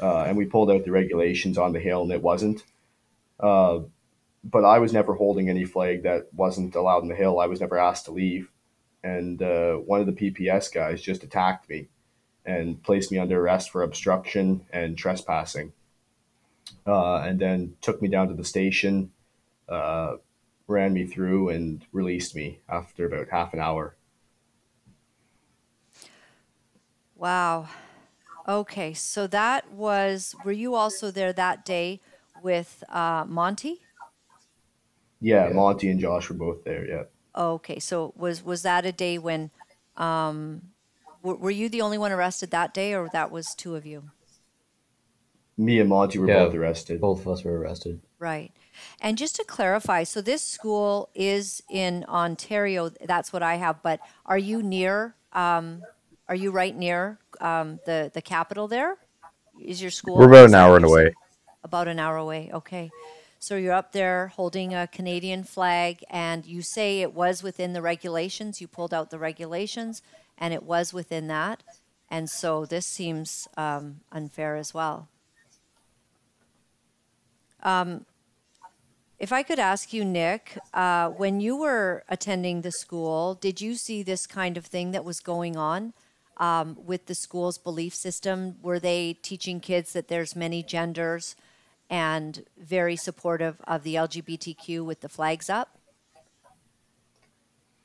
[0.01, 2.63] Uh, and we pulled out the regulations on the hill, and it wasn't.
[3.39, 3.81] Uh,
[4.43, 7.39] but I was never holding any flag that wasn't allowed in the hill.
[7.39, 8.49] I was never asked to leave.
[9.03, 11.87] And uh, one of the PPS guys just attacked me
[12.45, 15.73] and placed me under arrest for obstruction and trespassing.
[16.85, 19.11] Uh, and then took me down to the station,
[19.69, 20.17] uh,
[20.67, 23.95] ran me through, and released me after about half an hour.
[27.15, 27.67] Wow.
[28.47, 32.01] Okay, so that was, were you also there that day
[32.41, 33.83] with uh, Monty?
[35.19, 36.85] Yeah, Monty and Josh were both there.
[36.87, 37.03] Yeah.
[37.35, 39.51] Okay, so was was that a day when,
[39.95, 40.73] um,
[41.23, 44.11] were, were you the only one arrested that day, or that was two of you?
[45.61, 46.45] Me and Monty were Yeah.
[46.45, 46.99] both arrested.
[46.99, 48.01] Both of us were arrested.
[48.19, 48.51] Right.
[48.99, 52.89] And just to clarify, so this school is in Ontario.
[52.89, 53.81] That's what I have.
[53.83, 55.15] But are you near?
[55.33, 55.83] Um,
[56.27, 58.67] are you right near um, the the capital?
[58.67, 58.97] There
[59.59, 60.17] is your school.
[60.17, 61.01] We're about an hour what and you said?
[61.07, 61.13] away.
[61.63, 62.49] About an hour away.
[62.53, 62.89] Okay.
[63.37, 67.81] So you're up there holding a Canadian flag, and you say it was within the
[67.81, 68.61] regulations.
[68.61, 70.01] You pulled out the regulations,
[70.37, 71.63] and it was within that.
[72.09, 75.07] And so this seems um, unfair as well.
[77.63, 78.05] Um,
[79.19, 83.75] if I could ask you, Nick, uh, when you were attending the school, did you
[83.75, 85.93] see this kind of thing that was going on
[86.37, 88.55] um, with the school's belief system?
[88.63, 91.35] Were they teaching kids that there's many genders
[91.87, 95.77] and very supportive of the LGBTQ with the flags up?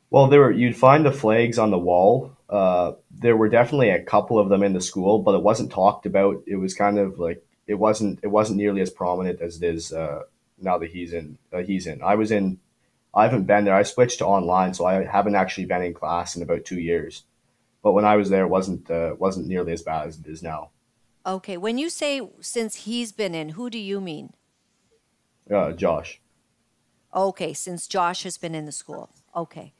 [0.08, 2.34] Well, there were you'd find the flags on the wall.
[2.48, 6.06] Uh, there were definitely a couple of them in the school, but it wasn't talked
[6.06, 6.44] about.
[6.46, 9.92] It was kind of like it wasn't it wasn't nearly as prominent as it is
[9.92, 10.22] uh,
[10.58, 11.38] now that he's in.
[11.52, 12.02] Uh, he's in.
[12.02, 12.58] I was in.
[13.14, 13.74] I haven't been there.
[13.74, 17.24] I switched to online, so I haven't actually been in class in about two years.
[17.82, 20.42] But when I was there, it wasn't uh, wasn't nearly as bad as it is
[20.42, 20.70] now.
[21.24, 24.32] Okay, when you say since he's been in, who do you mean?
[25.50, 26.20] Uh, Josh.
[27.14, 29.10] Okay, since Josh has been in the school.
[29.34, 29.72] Okay.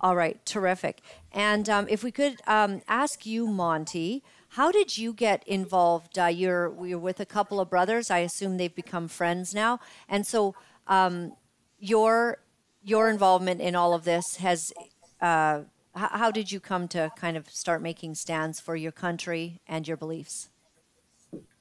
[0.00, 1.02] All right, terrific.
[1.30, 6.18] And um, if we could um, ask you, Monty, how did you get involved?
[6.18, 8.10] Uh, you're you're with a couple of brothers.
[8.10, 9.80] I assume they've become friends now.
[10.08, 10.54] And so
[10.86, 11.32] um,
[11.78, 12.38] your
[12.82, 14.72] your involvement in all of this has.
[15.20, 15.62] Uh,
[15.96, 19.86] h- how did you come to kind of start making stands for your country and
[19.86, 20.48] your beliefs?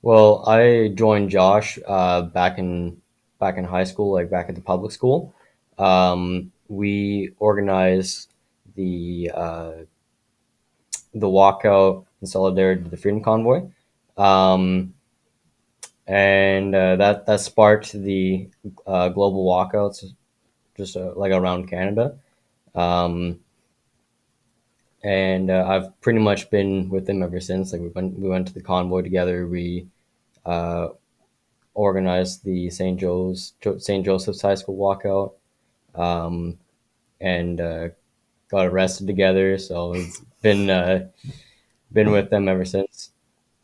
[0.01, 3.01] Well, I joined Josh uh, back in
[3.39, 5.33] back in high school, like back at the public school.
[5.77, 8.33] Um, we organized
[8.75, 9.71] the uh,
[11.13, 13.63] the walkout in solidarity to the Freedom Convoy,
[14.17, 14.93] um,
[16.07, 18.49] and uh, that that sparked the
[18.85, 20.03] uh, global walkouts,
[20.77, 22.17] just uh, like around Canada.
[22.75, 23.39] Um,
[25.03, 27.71] and uh, I've pretty much been with them ever since.
[27.73, 29.47] Like we went we went to the convoy together.
[29.47, 29.87] We
[30.45, 30.89] uh,
[31.73, 32.99] organized the St.
[32.99, 34.05] Joe's St.
[34.05, 35.33] Joseph's High School walkout,
[35.99, 36.57] um,
[37.19, 37.89] and uh,
[38.49, 39.57] got arrested together.
[39.57, 41.07] So it's been uh,
[41.91, 43.11] been with them ever since.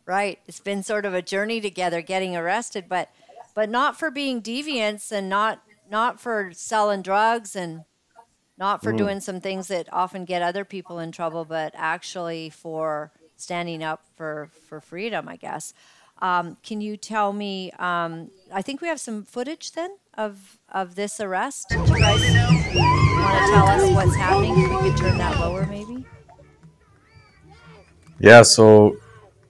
[0.05, 0.39] Right.
[0.47, 3.09] It's been sort of a journey together getting arrested, but
[3.53, 7.83] but not for being deviants and not not for selling drugs and
[8.57, 13.11] not for doing some things that often get other people in trouble, but actually for
[13.35, 15.73] standing up for for freedom, I guess.
[16.19, 17.71] Um, can you tell me?
[17.77, 21.69] Um, I think we have some footage then of of this arrest.
[21.69, 24.53] Do you guys want to tell us what's happening?
[24.57, 26.05] If we could turn that lower, maybe.
[28.19, 28.97] Yeah, so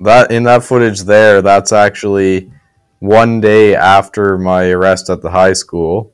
[0.02, 2.52] that in that footage there, that's actually
[3.00, 6.14] one day after my arrest at the high school,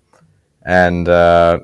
[0.66, 1.60] and uh,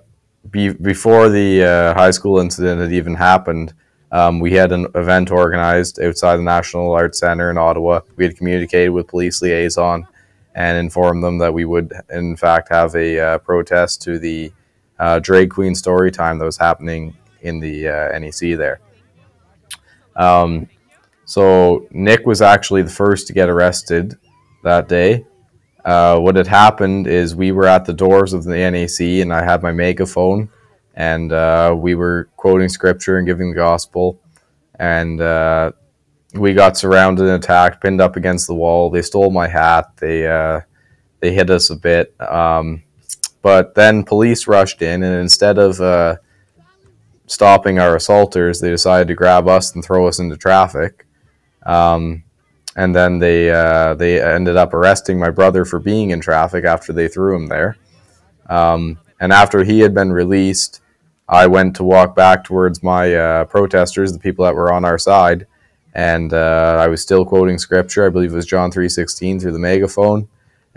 [0.50, 3.74] be, before the uh, high school incident had even happened,
[4.12, 8.02] Um, we had an event organized outside the National Arts Centre in Ottawa.
[8.16, 10.08] We had communicated with police liaison
[10.56, 14.52] and informed them that we would, in fact, have a uh, protest to the
[14.98, 18.80] uh, drag queen story time that was happening in the uh, NAC there.
[20.16, 20.68] Um,
[21.30, 24.18] so Nick was actually the first to get arrested
[24.64, 25.28] that day.
[25.86, 29.44] Uh, what had happened is we were at the doors of the NAC, and I
[29.44, 30.50] had my megaphone,
[30.96, 34.20] and uh, we were quoting scripture and giving the gospel,
[34.80, 35.72] and uh,
[36.34, 38.90] we got surrounded and attacked, pinned up against the wall.
[38.90, 39.98] They stole my hat.
[39.98, 40.62] They uh,
[41.20, 42.82] they hit us a bit, um,
[43.44, 46.16] but then police rushed in, and instead of uh,
[47.28, 51.06] stopping our assaulters, they decided to grab us and throw us into traffic.
[51.70, 52.24] Um,
[52.76, 56.94] and then they uh, they ended up arresting my brother for being in traffic after
[56.94, 57.78] they threw him there.
[58.50, 60.82] Um, and after he had been released,
[61.28, 64.98] I went to walk back towards my uh, protesters, the people that were on our
[64.98, 65.46] side,
[65.94, 68.06] and uh, I was still quoting scripture.
[68.06, 70.28] I believe it was John three sixteen through the megaphone,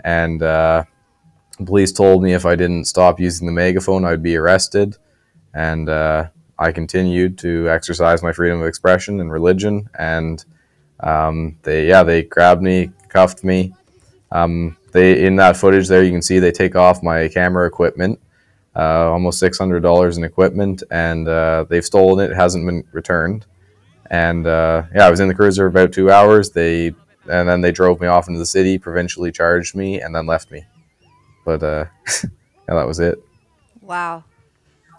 [0.03, 0.83] and uh,
[1.65, 4.97] police told me if I didn't stop using the megaphone, I'd be arrested.
[5.55, 10.43] And uh, I continued to exercise my freedom of expression and religion, and
[10.99, 13.73] um, they yeah they grabbed me, cuffed me.
[14.31, 18.19] Um, they in that footage there you can see they take off my camera equipment,
[18.75, 22.31] uh, almost six hundred dollars in equipment, and uh, they've stolen it.
[22.31, 23.45] It hasn't been returned.
[24.09, 26.51] And uh, yeah, I was in the cruiser about two hours.
[26.51, 26.93] They
[27.29, 30.51] and then they drove me off into the city, provincially charged me, and then left
[30.51, 30.65] me.
[31.45, 31.85] But uh,
[32.23, 32.29] yeah,
[32.75, 33.23] that was it.
[33.81, 34.23] Wow.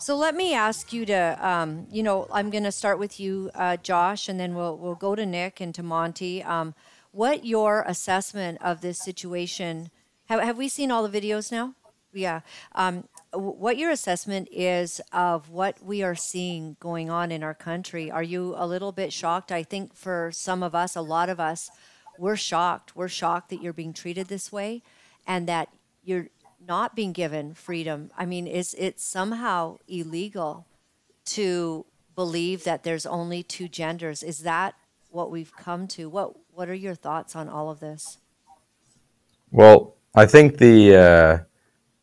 [0.05, 3.51] So let me ask you to, um, you know, I'm going to start with you,
[3.55, 6.43] uh, Josh, and then we'll we'll go to Nick and to Monty.
[6.43, 6.75] Um,
[7.11, 9.89] what your assessment of this situation?
[10.27, 11.73] Have, have we seen all the videos now?
[12.13, 12.41] Yeah.
[12.75, 18.11] Um, what your assessment is of what we are seeing going on in our country?
[18.11, 19.51] Are you a little bit shocked?
[19.51, 21.71] I think for some of us, a lot of us,
[22.19, 22.95] we're shocked.
[22.95, 24.83] We're shocked that you're being treated this way,
[25.27, 25.71] and that
[26.03, 26.29] you're
[26.67, 28.11] not being given freedom.
[28.17, 30.67] I mean, is it somehow illegal
[31.27, 34.23] to believe that there's only two genders?
[34.23, 34.75] Is that
[35.11, 36.09] what we've come to?
[36.09, 38.19] What What are your thoughts on all of this?
[39.51, 41.39] Well, I think the uh,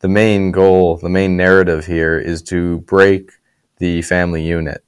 [0.00, 3.30] the main goal, the main narrative here is to break
[3.78, 4.84] the family unit.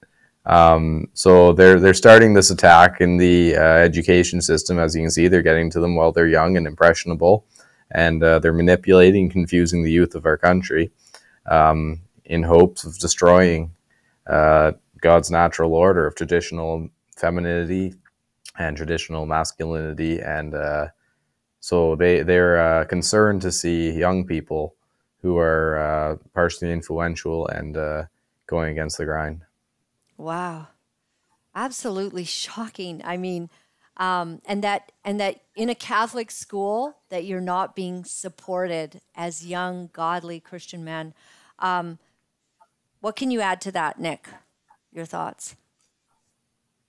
[0.46, 5.10] Um, so they're they're starting this attack in the uh, education system, as you can
[5.10, 5.28] see.
[5.28, 7.46] They're getting to them while they're young and impressionable,
[7.94, 10.90] and uh, they're manipulating, confusing the youth of our country,
[11.46, 13.70] um, in hopes of destroying
[14.26, 17.94] uh, God's natural order of traditional femininity
[18.58, 20.88] and traditional masculinity, and uh,
[21.60, 24.74] so they they're uh, concerned to see young people
[25.22, 28.04] who are uh, partially influential and uh,
[28.46, 29.42] going against the grind.
[30.16, 30.68] Wow,
[31.54, 33.00] absolutely shocking.
[33.04, 33.50] I mean,
[33.96, 39.46] um, and that and that in a Catholic school that you're not being supported as
[39.46, 41.14] young, godly Christian men.
[41.58, 41.98] Um,
[43.00, 44.28] what can you add to that, Nick?
[44.92, 45.56] Your thoughts?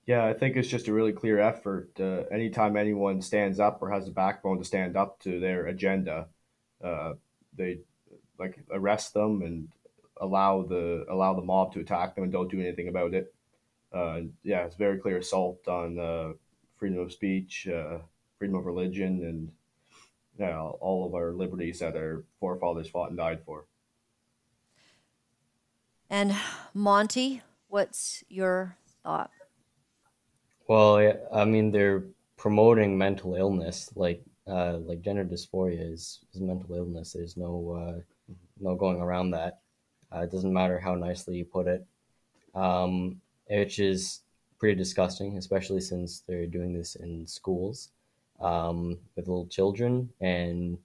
[0.05, 1.89] Yeah, I think it's just a really clear effort.
[1.99, 6.27] Uh, anytime anyone stands up or has a backbone to stand up to their agenda,
[6.83, 7.13] uh,
[7.57, 7.79] they
[8.37, 9.67] like arrest them and
[10.21, 13.33] allow the allow the mob to attack them and don't do anything about it.
[13.91, 16.33] Uh, yeah, it's very clear assault on uh,
[16.77, 17.99] freedom of speech, uh,
[18.37, 19.51] freedom of religion, and
[20.37, 23.65] yeah, all of our liberties that our forefathers fought and died for.
[26.09, 26.35] And
[26.73, 29.31] Monty, what's your thought?
[30.67, 32.03] Well, I mean, they're
[32.37, 37.13] promoting mental illness, like uh, like gender dysphoria is, is mental illness.
[37.13, 39.59] There's no uh, no going around that.
[40.13, 41.85] Uh, it doesn't matter how nicely you put it,
[42.53, 44.21] um, which is
[44.59, 47.89] pretty disgusting, especially since they're doing this in schools
[48.39, 50.77] um, with little children and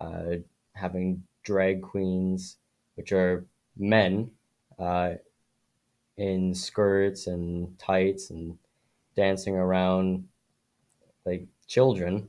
[0.00, 0.36] uh,
[0.74, 2.56] having drag queens,
[2.94, 3.44] which are
[3.76, 4.30] men,
[4.78, 5.14] uh,
[6.16, 8.56] in skirts and tights and
[9.16, 10.26] dancing around
[11.24, 12.28] like children.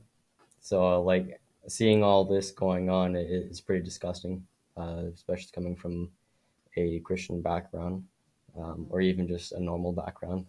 [0.60, 4.46] So like seeing all this going on is pretty disgusting,
[4.76, 6.10] uh, especially coming from
[6.76, 8.04] a Christian background
[8.58, 10.46] um, or even just a normal background.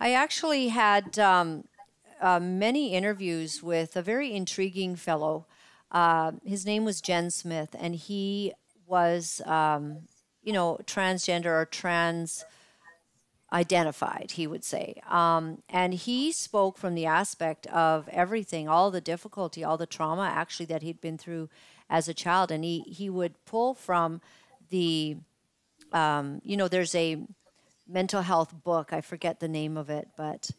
[0.00, 1.64] I actually had um,
[2.20, 5.46] uh, many interviews with a very intriguing fellow.
[5.90, 8.52] Uh, his name was Jen Smith, and he
[8.86, 10.08] was, um,
[10.42, 12.44] you know, transgender or trans
[13.52, 15.00] identified, he would say.
[15.08, 20.30] Um, and he spoke from the aspect of everything, all the difficulty, all the trauma
[20.34, 21.50] actually that he'd been through
[21.90, 22.50] as a child.
[22.50, 24.22] And he, he would pull from
[24.70, 25.16] the,
[25.92, 27.18] um, you know, there's a
[27.92, 28.92] mental health book.
[28.92, 30.50] I forget the name of it, but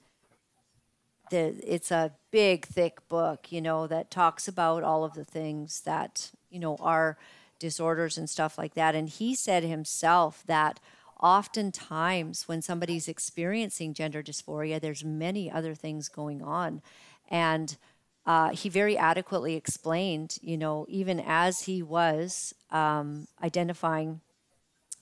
[1.30, 5.82] the, it's a big, thick book, you know, that talks about all of the things
[5.82, 7.18] that, you know, are
[7.60, 8.94] disorders and stuff like that.
[8.94, 10.80] And he said himself that
[11.22, 16.82] oftentimes when somebody's experiencing gender dysphoria, there's many other things going on.
[17.30, 17.76] And
[18.26, 24.22] uh, he very adequately explained, you know, even as he was um, identifying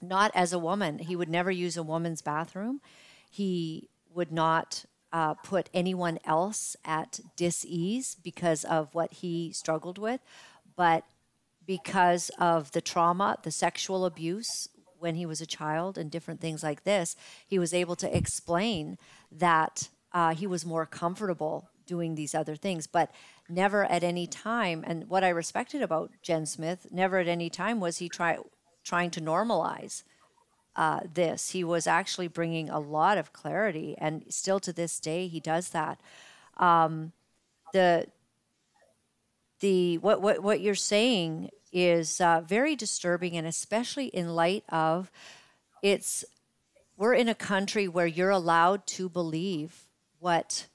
[0.02, 2.82] not as a woman, he would never use a woman's bathroom.
[3.30, 10.22] He would not uh, put anyone else at dis-ease because of what he struggled with,
[10.76, 11.04] but
[11.66, 14.68] because of the trauma, the sexual abuse
[15.00, 17.16] when he was a child, and different things like this,
[17.48, 18.98] he was able to explain
[19.32, 23.12] that uh, he was more comfortable doing these other things, but
[23.50, 24.84] never at any time.
[24.86, 28.38] And what I respected about Jen Smith, never at any time was he try,
[28.84, 30.04] trying to normalize
[30.76, 31.52] uh, this.
[31.52, 35.70] He was actually bringing a lot of clarity, and still to this day, he does
[35.70, 36.00] that.
[36.58, 37.12] Um,
[37.74, 38.08] the
[39.60, 45.12] the what what what you're saying is uh, very disturbing, and especially in light of
[45.82, 46.26] it's
[46.98, 49.88] we're in a country where you're allowed to believe
[50.20, 50.68] what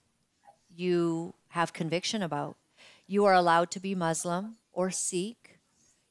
[0.74, 2.56] you have conviction about.
[3.06, 5.45] You are allowed to be Muslim or Sikh.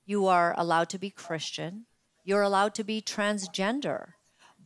[0.06, 1.86] You are allowed to be Christian.
[2.24, 4.14] You're allowed to be transgender,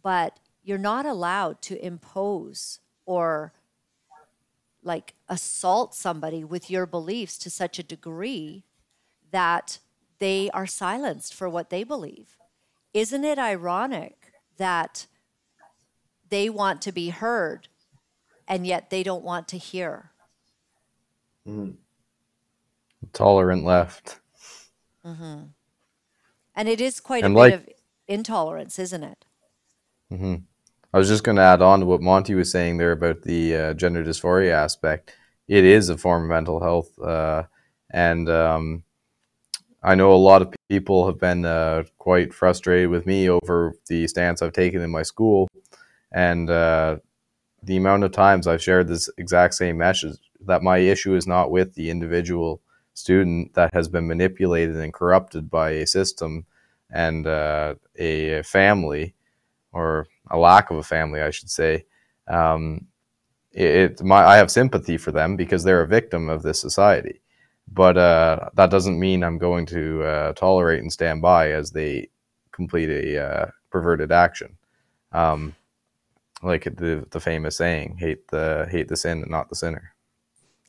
[0.02, 3.54] but you're not allowed to impose or
[4.84, 8.64] like assault somebody with your beliefs to such a degree
[9.32, 9.80] that
[10.20, 12.38] they are silenced for what they believe.
[12.94, 15.08] Isn't it ironic that
[16.30, 17.68] they want to be heard
[18.48, 20.12] and yet they don't want to hear?
[21.48, 21.72] Mm-hmm.
[23.14, 24.20] Tolerant left.
[25.10, 25.44] Mm-hmm.
[26.56, 27.76] And it is quite And a like- bit of
[28.08, 29.26] intolerance, isn't it?
[30.10, 30.36] hmm
[30.92, 33.56] I was just going to add on to what Monty was saying there about the
[33.56, 35.14] uh, gender dysphoria aspect.
[35.48, 37.44] It is a form of mental health, uh,
[37.92, 38.84] and um,
[39.84, 44.08] I know a lot of people have been uh, quite frustrated with me over the
[44.08, 45.48] stance I've taken in my school,
[46.12, 46.98] and uh,
[47.62, 51.52] the amount of times I've shared this exact same message that my issue is not
[51.52, 52.62] with the individual
[53.00, 56.46] student that has been manipulated and corrupted by a system
[56.92, 59.16] and uh, a family
[59.72, 61.86] or a lack of a family, I should say.
[62.28, 62.88] Um,
[63.52, 67.22] it, my I have sympathy for them because they're a victim of this society,
[67.72, 72.10] but uh, that doesn't mean I'm going to uh, tolerate and stand by as they
[72.52, 74.58] complete a uh, perverted action.
[75.12, 75.56] Um,
[76.44, 79.94] like the the famous saying, "Hate the hate the sin, and not the sinner."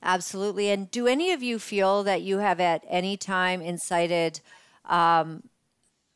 [0.03, 0.70] Absolutely.
[0.70, 4.40] And do any of you feel that you have at any time incited
[4.86, 5.42] um,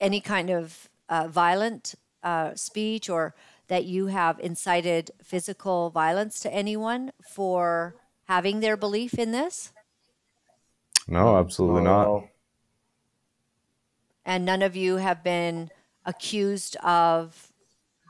[0.01, 3.35] any kind of uh, violent uh, speech or
[3.68, 9.72] that you have incited physical violence to anyone for having their belief in this?
[11.07, 12.24] No, absolutely Not not.
[14.24, 15.70] And none of you have been
[16.07, 17.53] accused of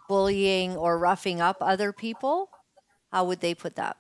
[0.09, 2.51] bullying or roughing up other people?
[3.11, 3.97] How would they put that?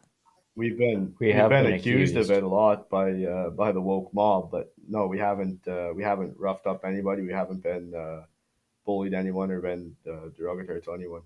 [0.56, 2.30] We've been We we have have been, been accused, accused.
[2.30, 5.92] of it a lot by uh, by the woke mob, but no, we haven't uh,
[5.94, 7.22] we haven't roughed up anybody.
[7.22, 8.22] We haven't been uh,
[8.86, 11.22] bullied anyone or been uh, derogatory to anyone.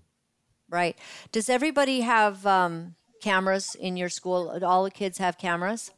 [0.69, 0.97] Right.
[1.31, 4.59] Does everybody have um, cameras in your school?
[4.63, 5.91] All the kids have cameras?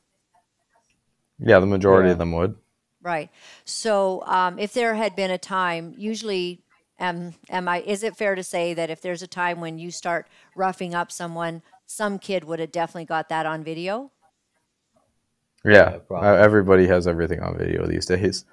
[1.39, 2.13] Yeah, the majority Yeah.
[2.13, 2.55] of them would.
[3.01, 3.29] Right.
[3.65, 6.61] So, um, if there had been a time, usually,
[6.99, 7.81] um, am I?
[7.81, 11.11] Is it fair to say that if there's a time when you start roughing up
[11.11, 14.11] someone, some kid would have definitely got that on video?
[15.63, 18.45] Yeah, Yeah, uh, everybody has everything on video these days.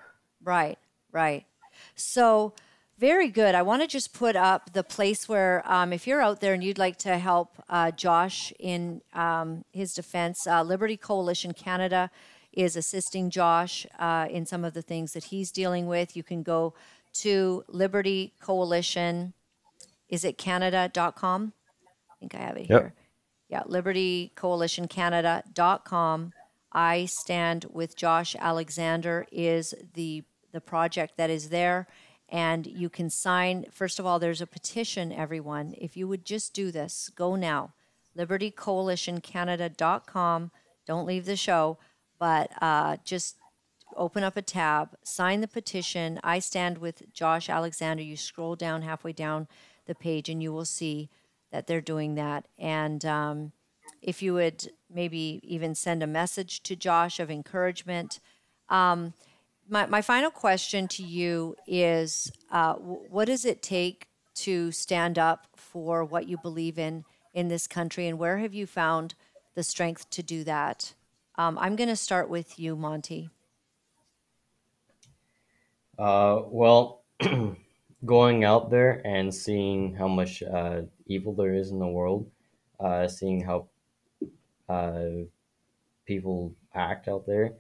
[0.43, 0.78] Right.
[1.12, 1.47] Right.
[1.95, 2.53] So,
[2.99, 3.55] very good.
[3.55, 6.64] I want to just put up the place where, um, if you're out there and
[6.64, 12.11] you'd like to help uh, Josh in um, his defense, uh, Liberty Coalition Canada
[12.53, 16.16] is assisting Josh uh, in some of the things that he's dealing with.
[16.16, 16.74] You can go
[17.14, 19.32] to Liberty Coalition.
[20.09, 21.53] Is it Canada.com?
[22.11, 22.80] I think I have it Yep.
[22.80, 22.95] here.
[23.49, 26.32] Yeah, libertycoalitioncanada.com.
[26.70, 30.22] I stand with Josh Alexander is the
[30.53, 31.86] the project that is there
[32.30, 36.55] and you can sign first of all there's a petition everyone if you would just
[36.55, 37.74] do this go now
[38.16, 40.51] libertycoalitioncanada.com
[40.86, 41.76] don't leave the show
[42.18, 43.36] but uh, just
[43.96, 46.20] open up a tab, sign the petition.
[46.22, 48.03] I stand with Josh Alexander.
[48.03, 49.49] You scroll down halfway down
[49.86, 51.09] the page and you will see
[51.51, 52.46] that they're doing that.
[52.59, 53.53] And um,
[54.03, 58.20] if you would maybe even send a message to Josh of encouragement.
[58.68, 59.14] Um,
[59.68, 65.18] my, my final question to you is uh, wh- what does it take to stand
[65.18, 69.14] up for what you believe in in this country, and where have you found
[69.55, 70.94] the strength to do that?
[71.36, 73.28] Um, I'm going to start with you, Monty.
[75.99, 77.05] Uh, well,
[78.05, 82.30] going out there and seeing how much uh, evil there is in the world,
[82.78, 83.66] uh, seeing how
[84.68, 85.24] uh,
[86.06, 87.54] people act out there,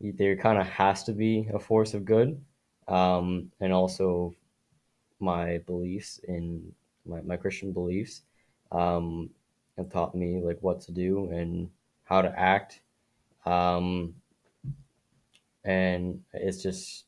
[0.00, 2.40] there kind of has to be a force of good.
[2.88, 4.34] Um, and also
[5.20, 6.72] my beliefs in
[7.06, 8.22] my, my Christian beliefs
[8.72, 9.30] um,
[9.76, 11.70] have taught me like what to do and
[12.04, 12.80] how to act.
[13.46, 14.14] Um,
[15.64, 17.04] and it's just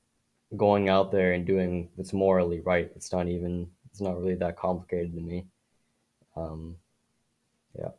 [0.57, 2.91] going out there and doing what's morally right.
[2.97, 5.47] It's not even it's not really that complicated to me.
[6.37, 6.77] Um,
[7.79, 7.91] yeah.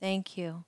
[0.00, 0.64] Thank you.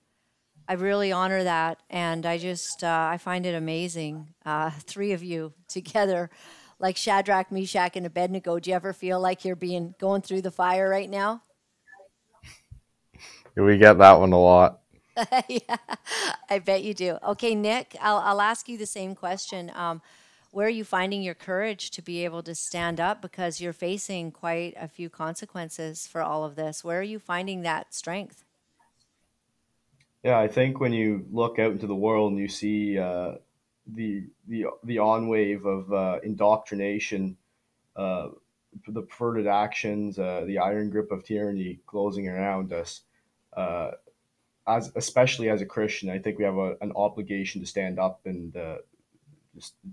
[0.68, 4.34] I really honor that, and I just uh, I find it amazing.
[4.44, 6.30] Uh, three of you together,
[6.78, 8.59] like Shadrach, Meshach, and Abednego.
[8.59, 11.42] Do you ever feel like you're being going through the fire right now?
[13.56, 14.80] We get that one a lot.
[15.48, 15.76] yeah,
[16.48, 17.18] I bet you do.
[17.26, 19.72] Okay, Nick, I'll, I'll ask you the same question.
[19.74, 20.00] Um,
[20.59, 24.32] where are you finding your courage to be able to stand up because you're facing
[24.32, 26.82] quite a few consequences for all of this?
[26.82, 28.44] Where are you finding that strength?
[30.24, 33.34] Yeah, I think when you look out into the world and you see uh,
[33.86, 37.36] the the the on wave of uh, indoctrination,
[37.94, 38.30] uh,
[38.88, 43.02] the perverted actions, uh, the iron grip of tyranny closing around us,
[43.56, 43.92] uh,
[44.66, 48.22] as especially as a Christian, I think we have a, an obligation to stand up
[48.24, 48.78] and uh,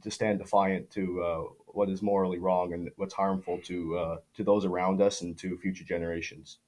[0.02, 4.44] to stand defiant to uh, what is morally wrong and what's harmful to uh, to
[4.44, 6.60] those around us and to future generations.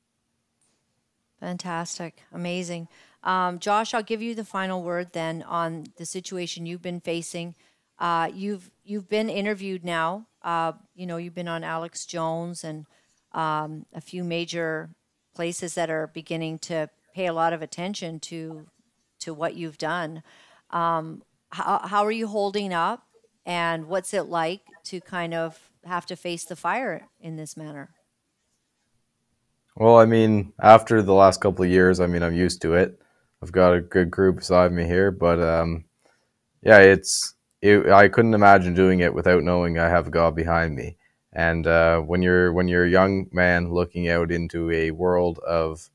[1.39, 2.87] Fantastic, amazing,
[3.23, 3.93] um, Josh.
[3.93, 7.55] I'll give you the final word then on the situation you've been facing.
[7.99, 10.27] Uh, you've you've been interviewed now.
[10.41, 12.85] Uh, you know you've been on Alex Jones and
[13.33, 14.89] um, a few major
[15.35, 18.67] places that are beginning to pay a lot of attention to
[19.19, 20.23] to what you've done.
[20.71, 21.21] Um,
[21.57, 23.07] how, how are you holding up,
[23.45, 27.89] and what's it like to kind of have to face the fire in this manner?
[29.75, 32.99] Well, I mean, after the last couple of years, I mean, I'm used to it.
[33.41, 35.85] I've got a good group beside me here, but um,
[36.61, 40.97] yeah, it's it, I couldn't imagine doing it without knowing I have God behind me.
[41.33, 45.89] And uh, when you're when you're a young man looking out into a world of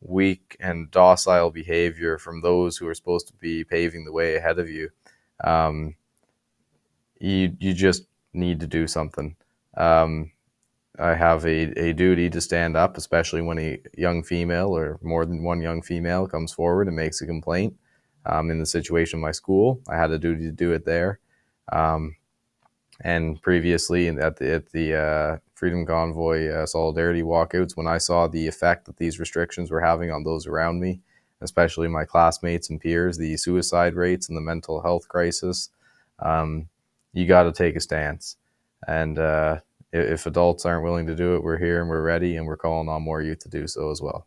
[0.00, 4.58] weak and docile behavior from those who are supposed to be paving the way ahead
[4.58, 4.90] of you,
[5.44, 5.94] um,
[7.18, 9.36] you you just need to do something.
[9.76, 10.32] Um,
[10.98, 15.26] I have a, a duty to stand up, especially when a young female or more
[15.26, 17.76] than one young female comes forward and makes a complaint.
[18.24, 21.20] Um, in the situation of my school, I had a duty to do it there.
[21.70, 22.16] Um,
[23.00, 28.26] and previously at the, at the uh, Freedom Convoy uh, solidarity walkouts, when I saw
[28.26, 31.00] the effect that these restrictions were having on those around me,
[31.40, 35.70] especially my classmates and peers, the suicide rates and the mental health crisis,
[36.20, 36.68] um,
[37.12, 38.36] you got to take a stance.
[38.86, 39.60] And uh,
[39.92, 42.88] if adults aren't willing to do it, we're here and we're ready, and we're calling
[42.88, 44.26] on more youth to do so as well.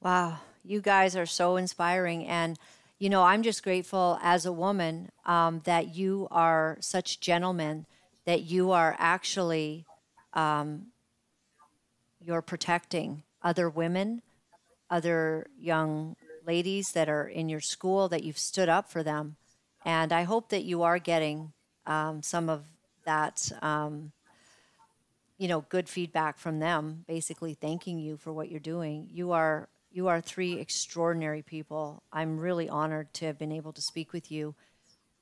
[0.00, 2.26] Wow, you guys are so inspiring.
[2.26, 2.58] And
[3.00, 7.86] you know, I'm just grateful as a woman um, that you are such gentlemen,
[8.26, 9.86] that you are actually
[10.34, 10.88] um,
[12.22, 14.20] you're protecting other women,
[14.90, 16.14] other young
[16.46, 19.36] ladies that are in your school, that you've stood up for them,
[19.82, 21.52] and I hope that you are getting
[21.86, 22.64] um, some of
[23.06, 23.50] that.
[23.62, 24.12] Um,
[25.38, 29.08] you know, good feedback from them, basically thanking you for what you're doing.
[29.10, 32.02] You are you are three extraordinary people.
[32.12, 34.54] I'm really honored to have been able to speak with you.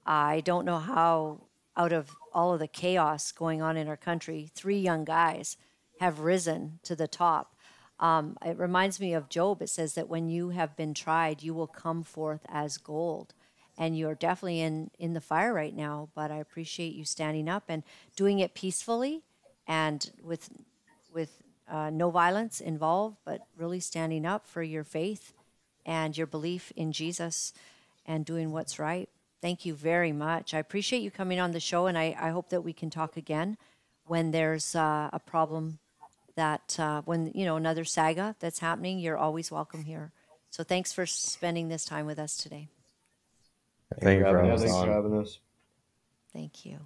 [0.04, 1.44] I don't know how,
[1.76, 5.56] out of all of the chaos going on in our country, three young guys
[6.00, 7.54] have risen to the top.
[7.98, 9.62] Um, it reminds me of Job.
[9.62, 13.34] It says that when you have been tried, you will come forth as gold.
[13.76, 17.64] And you're definitely in, in the fire right now, but I appreciate you standing up
[17.68, 17.82] and
[18.16, 19.22] doing it peacefully
[19.66, 20.50] and with,
[21.12, 25.32] with uh, no violence involved, but really standing up for your faith
[25.84, 27.52] and your belief in Jesus
[28.06, 29.08] and doing what's right.
[29.40, 30.54] Thank you very much.
[30.54, 33.16] I appreciate you coming on the show, and I, I hope that we can talk
[33.16, 33.56] again
[34.06, 35.78] when there's uh, a problem
[36.34, 40.12] that, uh, when, you know, another saga that's happening, you're always welcome here.
[40.50, 42.68] So thanks for spending this time with us today.
[44.00, 45.38] Thank you for having Yeah, us thanks for having us.
[46.32, 46.78] Thank you.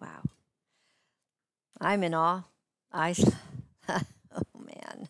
[0.00, 0.22] Wow.
[1.80, 2.42] I'm in awe.
[2.92, 3.14] I,
[3.88, 5.08] oh man,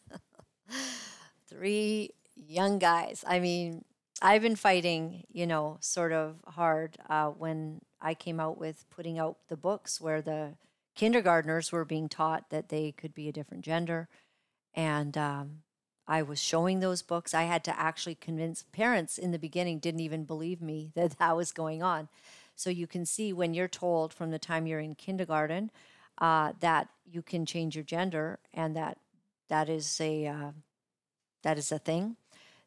[1.48, 3.24] three young guys.
[3.26, 3.84] I mean,
[4.20, 9.18] I've been fighting, you know, sort of hard uh, when I came out with putting
[9.18, 10.54] out the books where the
[10.94, 14.08] kindergartners were being taught that they could be a different gender.
[14.74, 15.62] And um,
[16.06, 17.34] I was showing those books.
[17.34, 21.36] I had to actually convince parents in the beginning, didn't even believe me that that
[21.36, 22.08] was going on.
[22.54, 25.70] So you can see when you're told from the time you're in kindergarten
[26.18, 28.98] uh, that you can change your gender and that
[29.48, 30.52] that is a uh,
[31.42, 32.16] that is a thing,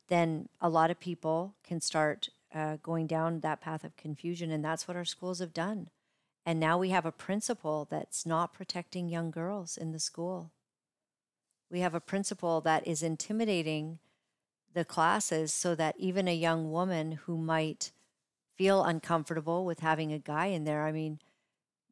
[0.07, 4.63] then a lot of people can start uh, going down that path of confusion, and
[4.63, 5.89] that's what our schools have done.
[6.45, 10.51] And now we have a principal that's not protecting young girls in the school.
[11.71, 13.99] We have a principal that is intimidating
[14.73, 17.91] the classes so that even a young woman who might
[18.55, 21.19] feel uncomfortable with having a guy in there, I mean,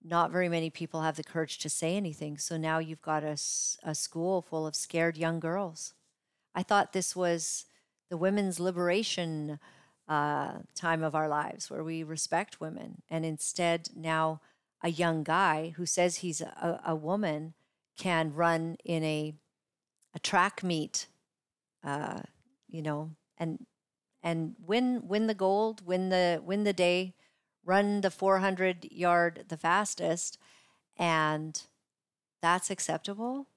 [0.04, 2.38] not very many people have the courage to say anything.
[2.38, 3.38] So now you've got a,
[3.84, 5.93] a school full of scared young girls.
[6.54, 7.66] I thought this was
[8.10, 9.60] the women's liberation
[10.08, 13.01] uh, time of our lives where we respect women.
[13.10, 14.41] And instead, now
[14.84, 17.54] a young guy who says he's a, a woman
[17.97, 19.34] can run in a,
[20.14, 21.08] a track meet,
[21.84, 22.22] uh,
[22.68, 23.66] you know, and
[24.22, 27.14] and win win the gold, win the win the day,
[27.66, 30.38] run the 400 yard the fastest,
[30.97, 31.64] and
[32.41, 33.47] that's acceptable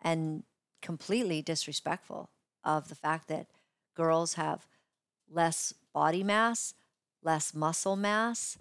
[0.00, 0.42] and
[0.80, 2.28] completely disrespectful
[2.64, 3.46] of the fact that
[3.94, 4.66] girls have
[5.30, 6.74] less body mass,
[7.22, 8.58] less muscle mass,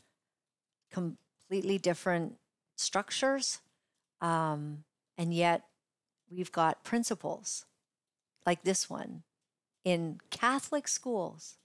[0.91, 2.37] completely different
[2.75, 3.59] structures.
[4.21, 4.83] Um,
[5.17, 5.63] and yet
[6.29, 7.65] we've got principals
[8.45, 9.23] like this one
[9.83, 11.57] in Catholic schools.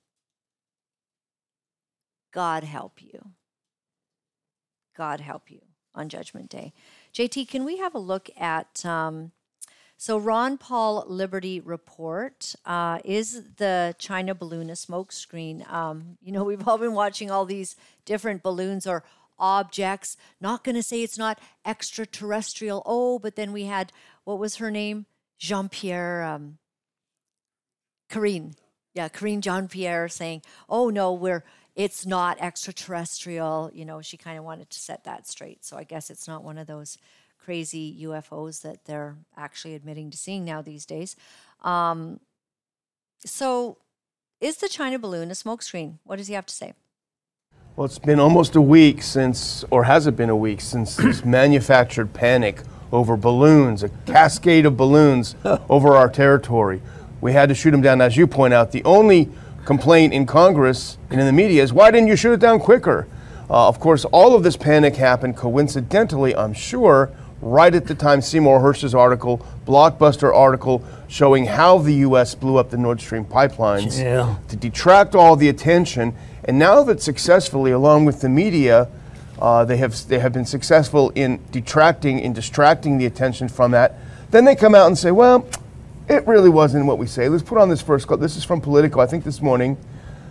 [2.36, 3.30] God help you.
[4.94, 5.62] God help you
[5.94, 6.74] on Judgment Day.
[7.14, 9.32] JT, can we have a look at um,
[9.98, 15.66] so, Ron Paul Liberty Report uh, is the China balloon a smokescreen?
[15.72, 19.04] Um, you know, we've all been watching all these different balloons or
[19.38, 20.18] objects.
[20.38, 22.82] Not going to say it's not extraterrestrial.
[22.84, 23.90] Oh, but then we had,
[24.24, 25.06] what was her name?
[25.38, 26.58] Jean Pierre, um,
[28.10, 28.52] Karine.
[28.92, 31.42] Yeah, Karine Jean Pierre saying, oh, no, we're,
[31.76, 33.70] it's not extraterrestrial.
[33.72, 35.64] You know, she kind of wanted to set that straight.
[35.64, 36.96] So I guess it's not one of those
[37.38, 41.14] crazy UFOs that they're actually admitting to seeing now these days.
[41.62, 42.18] Um,
[43.24, 43.78] so,
[44.40, 45.98] is the China balloon a smokescreen?
[46.04, 46.74] What does he have to say?
[47.76, 51.24] Well, it's been almost a week since, or has it been a week since this
[51.36, 55.36] manufactured panic over balloons, a cascade of balloons
[55.68, 56.80] over our territory.
[57.20, 58.72] We had to shoot them down, as you point out.
[58.72, 59.30] The only
[59.66, 63.06] complaint in Congress and in the media is why didn't you shoot it down quicker?
[63.50, 67.10] Uh, of course, all of this panic happened coincidentally, I'm sure,
[67.42, 72.34] right at the time Seymour Hersh's article, blockbuster article, showing how the U.S.
[72.34, 74.36] blew up the Nord Stream pipelines Yeah.
[74.48, 76.14] to detract all the attention.
[76.44, 78.88] And now that successfully, along with the media,
[79.40, 83.96] uh, they have they have been successful in detracting and distracting the attention from that.
[84.30, 85.44] Then they come out and say, "Well,
[86.08, 88.20] it really wasn't what we say." Let's put on this first clip.
[88.20, 89.76] This is from Politico, I think this morning.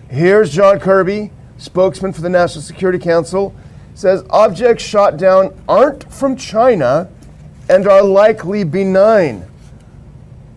[0.08, 3.54] Here's John Kirby, spokesman for the National Security Council,
[3.94, 7.08] says objects shot down aren't from China
[7.70, 9.46] and are likely benign.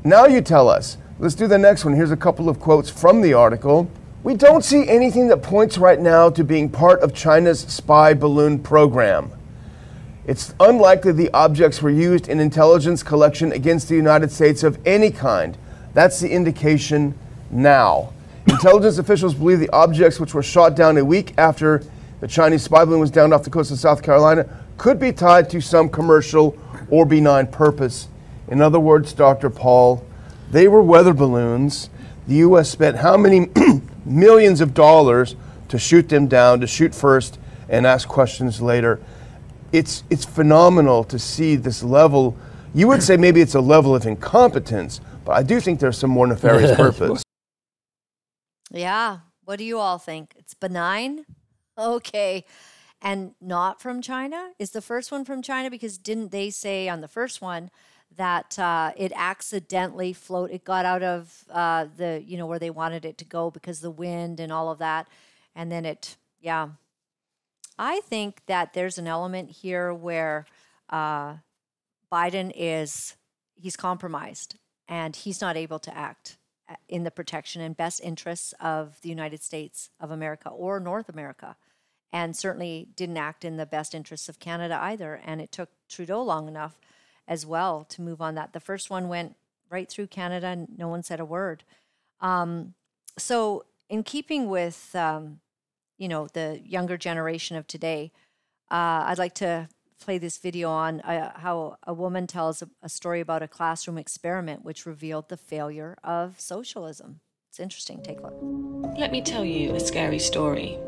[0.05, 0.99] Now you tell us.
[1.19, 1.95] Let's do the next one.
[1.95, 3.89] Here's a couple of quotes from the article.
[4.23, 8.59] We don't see anything that points right now to being part of China's spy balloon
[8.59, 9.33] program.
[10.29, 15.11] It's unlikely the objects were used in intelligence collection against the United States of any
[15.11, 15.57] kind.
[15.95, 17.19] That's the indication
[17.51, 18.13] now.
[18.47, 21.83] Intelligence officials believe the objects, which were shot down a week after
[22.21, 25.49] the Chinese spy balloon was downed off the coast of South Carolina, could be tied
[25.49, 26.55] to some commercial
[26.91, 28.09] or benign purpose.
[28.49, 29.49] In other words, Dr.
[29.49, 30.05] Paul,
[30.51, 31.89] they were weather balloons.
[32.27, 32.69] The U.S.
[32.69, 33.49] spent how many
[34.05, 35.37] millions of dollars
[35.69, 37.39] to shoot them down, to shoot first
[37.71, 39.01] and ask questions later?
[39.73, 42.37] It's, it's phenomenal to see this level.
[42.75, 46.11] You would say maybe it's a level of incompetence, but I do think there's some
[46.11, 47.23] more nefarious purpose.
[48.71, 49.19] Yeah.
[49.45, 50.35] What do you all think?
[50.37, 51.25] It's benign?
[51.77, 52.45] Okay.
[53.01, 54.51] And not from China?
[54.59, 55.71] Is the first one from China?
[55.71, 57.71] Because didn't they say on the first one
[58.17, 60.51] that uh, it accidentally float?
[60.51, 63.81] It got out of uh, the, you know, where they wanted it to go because
[63.81, 65.09] the wind and all of that.
[65.55, 66.69] And then it, yeah.
[67.79, 70.47] I think that there's an element here where
[70.91, 71.35] uh,
[72.13, 73.17] Biden is,
[73.55, 74.57] he's compromised
[74.89, 79.09] and he's not able to act uh, in the protection and best interests of the
[79.09, 81.57] United States of America or North America
[82.13, 85.21] and certainly didn't act in the best interests of Canada either.
[85.25, 86.81] And it took Trudeau long enough
[87.27, 88.55] as well to move on that.
[88.55, 89.37] The first one went
[89.71, 91.65] right through Canada and no one said a word.
[92.21, 92.75] Um,
[93.19, 95.41] so, in keeping with, um,
[95.99, 98.13] you know, the younger generation of today,
[98.71, 99.69] uh, I'd like to
[100.01, 103.99] play this video on uh, how a woman tells a, a story about a classroom
[103.99, 107.21] experiment which revealed the failure of socialism.
[107.51, 108.03] It's interesting.
[108.03, 108.97] Take a look.
[108.97, 110.79] Let me tell you a scary story.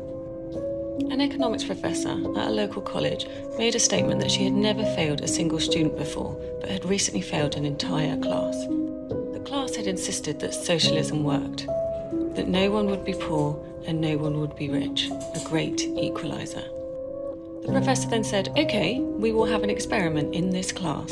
[1.09, 5.21] An economics professor at a local college made a statement that she had never failed
[5.21, 8.55] a single student before, but had recently failed an entire class.
[9.33, 11.65] The class had insisted that socialism worked,
[12.35, 13.55] that no one would be poor
[13.85, 16.63] and no one would be rich, a great equalizer.
[17.63, 21.11] The professor then said, Okay, we will have an experiment in this class.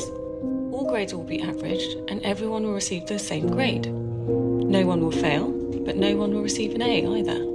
[0.71, 3.85] All grades will be averaged and everyone will receive the same grade.
[3.87, 5.49] No one will fail,
[5.85, 7.45] but no one will receive an A either.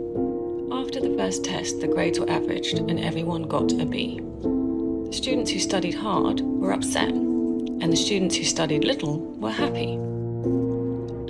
[0.73, 4.21] After the first test, the grades were averaged and everyone got a B.
[4.21, 9.99] The students who studied hard were upset, and the students who studied little were happy.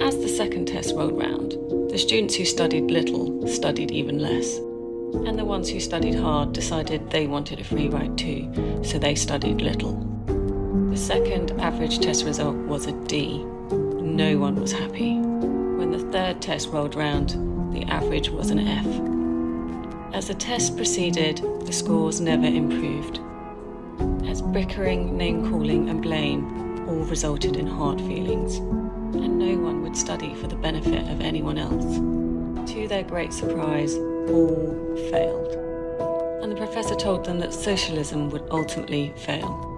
[0.03, 1.57] As the second test rolled round,
[1.95, 4.57] the students who studied little studied even less,
[5.29, 9.15] and the ones who studied hard decided they wanted a free ride too, so they
[9.15, 9.93] studied little.
[10.91, 13.45] The second average test result was a D.
[13.45, 15.21] No one was happy.
[15.21, 17.31] When the third test rolled round,
[17.73, 20.13] the average was an F.
[20.13, 23.21] As the test proceeded, the scores never improved.
[24.29, 30.35] As bickering, name calling, and blame all resulted in hard feelings, and no one study
[30.35, 31.97] for the benefit of anyone else.
[32.73, 35.53] To their great surprise, all failed.
[36.43, 39.71] And the professor told them that socialism would ultimately fail.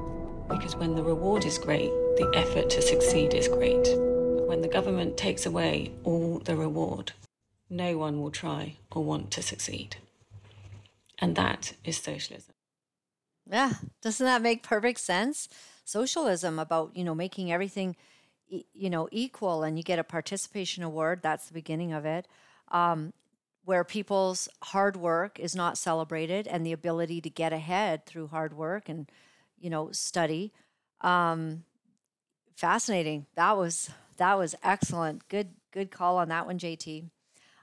[0.49, 3.85] Because when the reward is great, the effort to succeed is great.
[3.85, 7.13] But when the government takes away all the reward,
[7.69, 9.97] no one will try or want to succeed.
[11.19, 12.55] And that is socialism.
[13.51, 15.49] Yeah, doesn't that make perfect sense?
[15.85, 17.97] Socialism about, you know, making everything
[18.49, 22.29] you know, equal and you get a participation award, that's the beginning of it.
[22.71, 23.13] Um,
[23.65, 28.57] where people's hard work is not celebrated and the ability to get ahead through hard
[28.57, 29.11] work and
[29.59, 30.53] you know study
[31.01, 31.65] um,
[32.55, 33.27] fascinating.
[33.35, 35.29] That was that was excellent.
[35.29, 37.05] Good good call on that one jt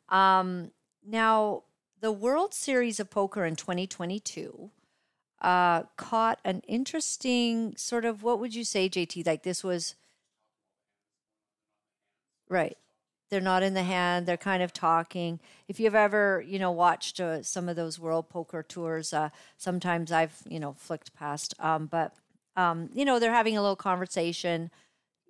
[0.10, 0.70] um,
[1.04, 1.64] now
[2.00, 4.70] the world series of poker in 2022
[5.42, 9.96] uh, caught an interesting sort of what would you say jt like this was
[12.54, 12.78] right.
[13.30, 15.39] They're not in the hand they're kind of talking.
[15.68, 20.12] If you've ever you know watched uh, some of those world poker tours uh, sometimes
[20.12, 22.14] i've you know flicked past um, but
[22.56, 24.70] um, you know they're having a little conversation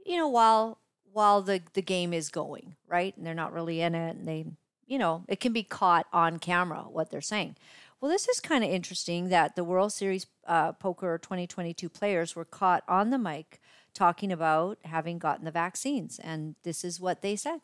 [0.06, 0.80] you know while
[1.14, 3.16] while the the game is going right?
[3.16, 4.46] And they're not really in it and they
[4.86, 7.56] you know it can be caught on camera what they're saying.
[8.02, 12.44] Well this is kind of interesting that the world series uh, poker 2022 players were
[12.44, 13.62] caught on the mic
[13.94, 17.60] talking about having gotten the vaccines and this is what they said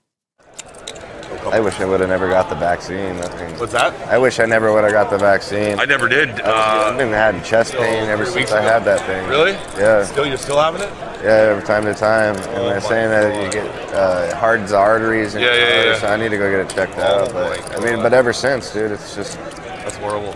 [1.52, 3.18] I wish I would have never got the vaccine.
[3.18, 3.58] Nothing.
[3.60, 3.94] What's that?
[4.08, 5.80] I wish I never would have got the vaccine.
[5.80, 6.30] I never did.
[6.42, 9.28] I Uh, have been having chest pain ever since I had that thing.
[9.28, 9.52] Really?
[9.78, 10.04] Yeah.
[10.06, 10.90] Still, you're still having it?
[11.24, 12.36] Yeah, every time to time.
[12.36, 15.84] And Oh, they're my saying that you get uh, hardens the arteries and Yeah, yeah,
[15.84, 16.00] your yeah.
[16.00, 17.34] so I need to go get it checked Oh, out.
[17.34, 20.36] But my I mean, but ever since, dude, it's just That's horrible.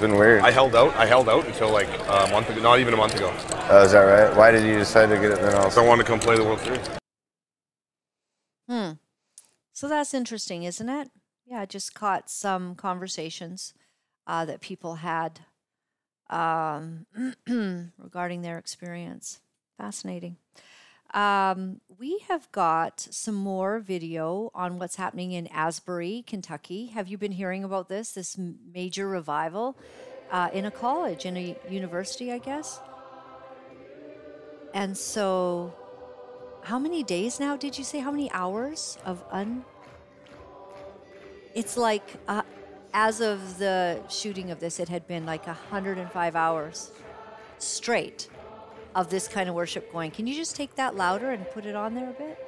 [0.00, 0.40] It's been weird.
[0.40, 0.96] I held out.
[0.96, 2.62] I held out until like a month ago.
[2.62, 3.30] Not even a month ago.
[3.68, 4.34] Oh, is that right?
[4.34, 5.54] Why did you decide to get it then?
[5.56, 6.88] Also, I wanted to come play the World Series.
[8.66, 8.92] Hmm.
[9.74, 11.10] So that's interesting, isn't it?
[11.44, 13.74] Yeah, I just caught some conversations
[14.26, 15.40] uh, that people had
[16.30, 17.04] um,
[17.98, 19.42] regarding their experience.
[19.76, 20.36] Fascinating.
[21.12, 26.86] Um, we have got some more video on what's happening in Asbury, Kentucky.
[26.86, 28.12] Have you been hearing about this?
[28.12, 29.76] This major revival
[30.30, 32.80] uh, in a college, in a university, I guess.
[34.72, 35.74] And so
[36.62, 39.64] how many days now did you say how many hours of un
[41.54, 42.42] it's like uh,
[42.92, 46.90] as of the shooting of this it had been like 105 hours
[47.58, 48.28] straight
[48.94, 51.74] of this kind of worship going can you just take that louder and put it
[51.74, 52.38] on there a bit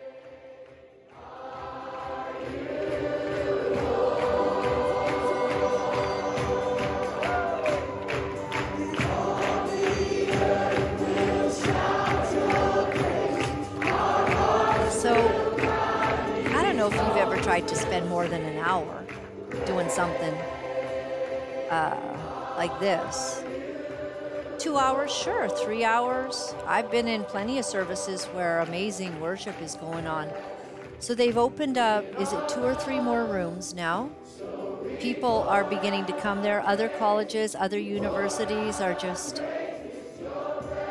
[15.03, 15.13] So,
[16.55, 19.05] I don't know if you've ever tried to spend more than an hour
[19.67, 20.33] doing something
[21.71, 23.43] uh, like this.
[24.63, 25.49] Two hours, sure.
[25.49, 26.55] Three hours.
[26.69, 30.31] I've been in plenty of services where amazing worship is going on.
[31.01, 34.11] So they've opened up, is it two or three more rooms now?
[35.01, 36.61] People are beginning to come there.
[36.65, 39.43] Other colleges, other universities are just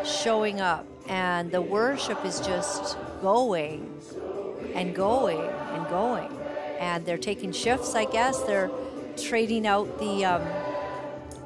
[0.04, 3.90] showing up, and the worship is just going
[4.76, 6.38] and going and going.
[6.78, 8.38] And they're taking shifts, I guess.
[8.42, 8.70] They're
[9.16, 10.42] trading out the um,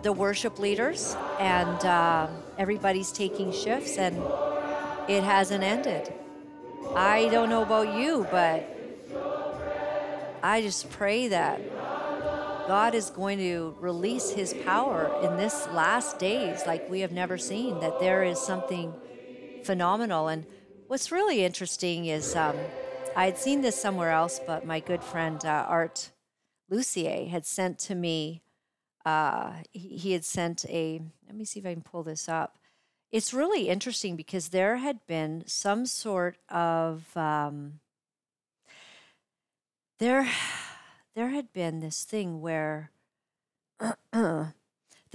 [0.06, 2.28] the worship leaders, and uh,
[2.60, 4.16] everybody's taking shifts, and
[5.10, 6.14] it hasn't ended.
[6.96, 8.70] I don't know about you, but
[10.44, 11.60] I just pray that
[12.68, 17.40] God is going to release his power in this last days like we have never
[17.40, 18.94] seen, that there is something
[19.64, 20.28] phenomenal.
[20.28, 20.46] And
[20.86, 22.56] what's really interesting is um,
[23.16, 26.12] I had seen this somewhere else, but my good friend uh, Art
[26.70, 28.44] Lucier had sent to me,
[29.06, 32.58] uh, he, he had sent a, let me see if I can pull this up.
[33.12, 37.80] It's really interesting because there had been some sort of, um,
[40.00, 40.28] there,
[41.16, 42.92] there had been this thing where
[44.12, 44.54] the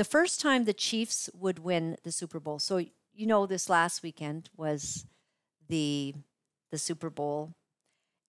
[0.05, 2.59] first time the Chiefs would win the Super Bowl.
[2.59, 2.85] So
[3.15, 5.07] you know, this last weekend was
[5.69, 6.15] the
[6.71, 7.53] the Super Bowl,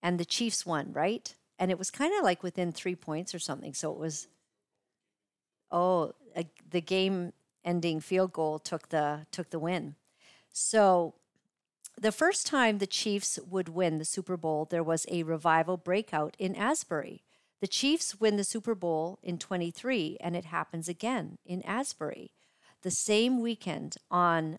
[0.02, 1.34] and the Chiefs won, right?
[1.58, 3.72] And it was kind of like within three points or something.
[3.72, 4.26] So it was,
[5.72, 9.96] oh, a, the game-ending field goal took the took the win.
[10.52, 11.14] So
[12.00, 16.36] the first time the Chiefs would win the Super Bowl, there was a revival breakout
[16.38, 17.22] in Asbury.
[17.60, 22.32] The Chiefs win the Super Bowl in 23, and it happens again in Asbury.
[22.82, 24.58] The same weekend on,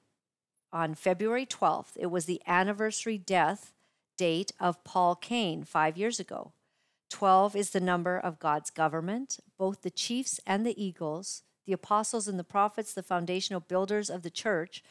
[0.71, 3.73] on February 12th, it was the anniversary death
[4.15, 6.53] date of Paul Cain five years ago.
[7.23, 9.39] 12 is the number of God's government.
[9.57, 14.23] Both the Chiefs and the Eagles, the apostles and the prophets, the foundational builders of
[14.23, 14.83] the church,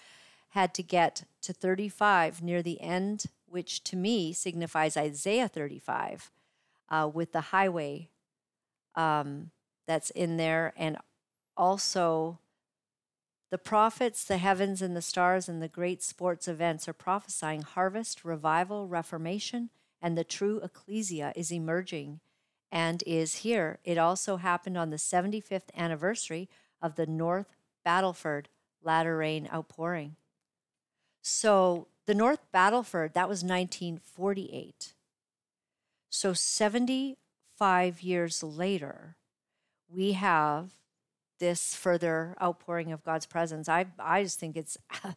[0.53, 6.31] had to get to 35 near the end, which to me signifies Isaiah 35
[6.89, 8.09] uh, with the highway
[8.95, 9.51] um,
[9.87, 10.97] that's in there, and
[11.55, 12.39] also
[13.51, 18.25] the prophets, the heavens, and the stars, and the great sports events are prophesying harvest,
[18.25, 19.69] revival, reformation,
[20.03, 22.21] and the true ecclesia is emerging
[22.73, 23.79] and is here.
[23.85, 26.49] It also happened on the 75th anniversary
[26.83, 27.55] of the North
[27.87, 28.47] Battleford
[28.83, 30.17] latter rain outpouring.
[31.23, 34.95] So the North Battleford, that was 1948.
[36.11, 39.17] So 75 years later,
[39.89, 40.73] we have
[41.39, 43.69] this further outpouring of God's presence.
[43.69, 44.77] I, I just think it's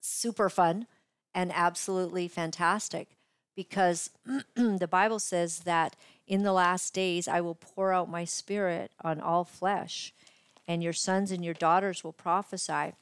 [0.00, 0.86] super fun
[1.34, 3.16] and absolutely fantastic
[3.54, 4.10] because
[4.54, 5.96] the Bible says that
[6.26, 10.12] in the last days I will pour out my spirit on all flesh,
[10.66, 12.92] and your sons and your daughters will prophesy.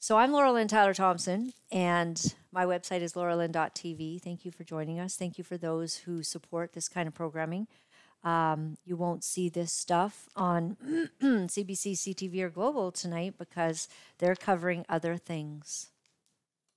[0.00, 4.22] So I'm Laura Lynn Tyler Thompson, and my website is lauralynn.tv.
[4.22, 5.16] Thank you for joining us.
[5.16, 7.66] Thank you for those who support this kind of programming.
[8.22, 10.76] Um, you won't see this stuff on
[11.22, 13.88] CBC, CTV, or Global tonight because
[14.18, 15.88] they're covering other things,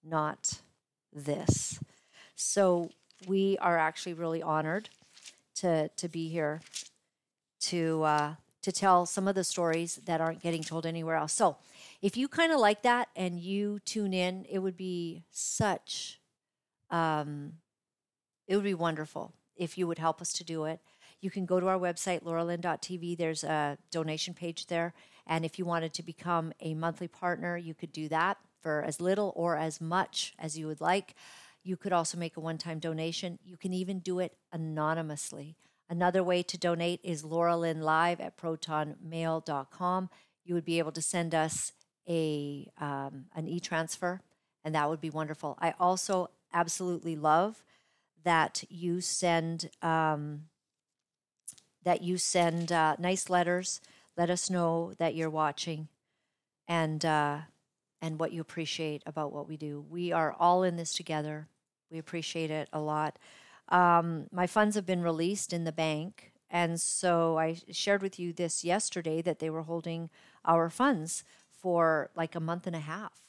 [0.04, 0.62] not
[1.14, 1.80] this.
[2.36, 2.90] So
[3.28, 4.90] we are actually really honored
[5.56, 6.62] to to be here
[7.62, 11.34] to uh, to tell some of the stories that aren't getting told anywhere else.
[11.34, 11.58] So
[12.02, 16.20] if you kind of like that and you tune in, it would be such,
[16.90, 17.54] um,
[18.48, 20.80] it would be wonderful if you would help us to do it.
[21.22, 23.18] You can go to our website, lauralynn.tv.
[23.18, 24.94] There's a donation page there.
[25.28, 29.00] And if you wanted to become a monthly partner, you could do that for as
[29.00, 31.16] little or as much as you would like.
[31.64, 33.40] You could also make a one time donation.
[33.44, 35.56] You can even do it anonymously.
[35.90, 40.10] Another way to donate is Laura Lynn Live at protonmail.com.
[40.46, 41.74] You would be able to send us
[42.08, 44.22] a um, an e-transfer,
[44.64, 45.58] and that would be wonderful.
[45.60, 47.64] I also absolutely love
[48.24, 50.44] that you send um,
[51.84, 53.82] that you send uh, nice letters.
[54.18, 55.90] Let us know that you're watching,
[56.68, 57.40] and uh,
[58.02, 59.86] and what you appreciate about what we do.
[59.90, 61.48] We are all in this together.
[61.92, 63.20] We appreciate it a lot.
[63.70, 68.34] Um, my funds have been released in the bank, and so I shared with you
[68.34, 70.10] this yesterday that they were holding
[70.44, 73.22] our funds for like a month and a half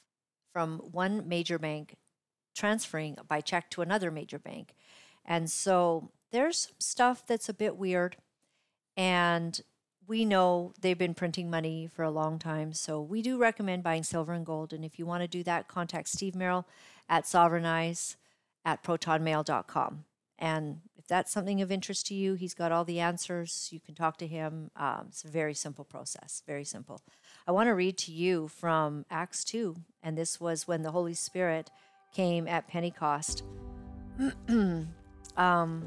[0.52, 1.96] from one major bank
[2.54, 4.74] transferring by check to another major bank.
[5.24, 8.16] And so there's stuff that's a bit weird.
[8.96, 9.60] And
[10.12, 12.74] we know they've been printing money for a long time.
[12.74, 14.74] So we do recommend buying silver and gold.
[14.74, 16.66] And if you want to do that, contact Steve Merrill
[17.08, 18.16] at sovereignize
[18.62, 20.04] at protonmail.com.
[20.38, 23.70] And if that's something of interest to you, he's got all the answers.
[23.72, 24.70] You can talk to him.
[24.76, 27.00] Um, it's a very simple process, very simple.
[27.46, 31.14] I want to read to you from Acts 2, and this was when the Holy
[31.14, 31.70] Spirit
[32.12, 33.44] came at Pentecost.
[35.38, 35.86] um,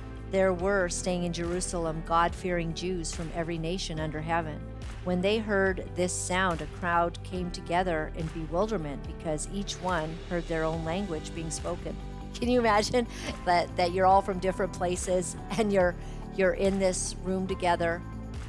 [0.31, 4.59] there were staying in Jerusalem God fearing Jews from every nation under heaven.
[5.03, 10.47] When they heard this sound, a crowd came together in bewilderment because each one heard
[10.47, 11.95] their own language being spoken.
[12.33, 13.07] Can you imagine
[13.45, 15.95] that, that you're all from different places and you're
[16.37, 18.01] you're in this room together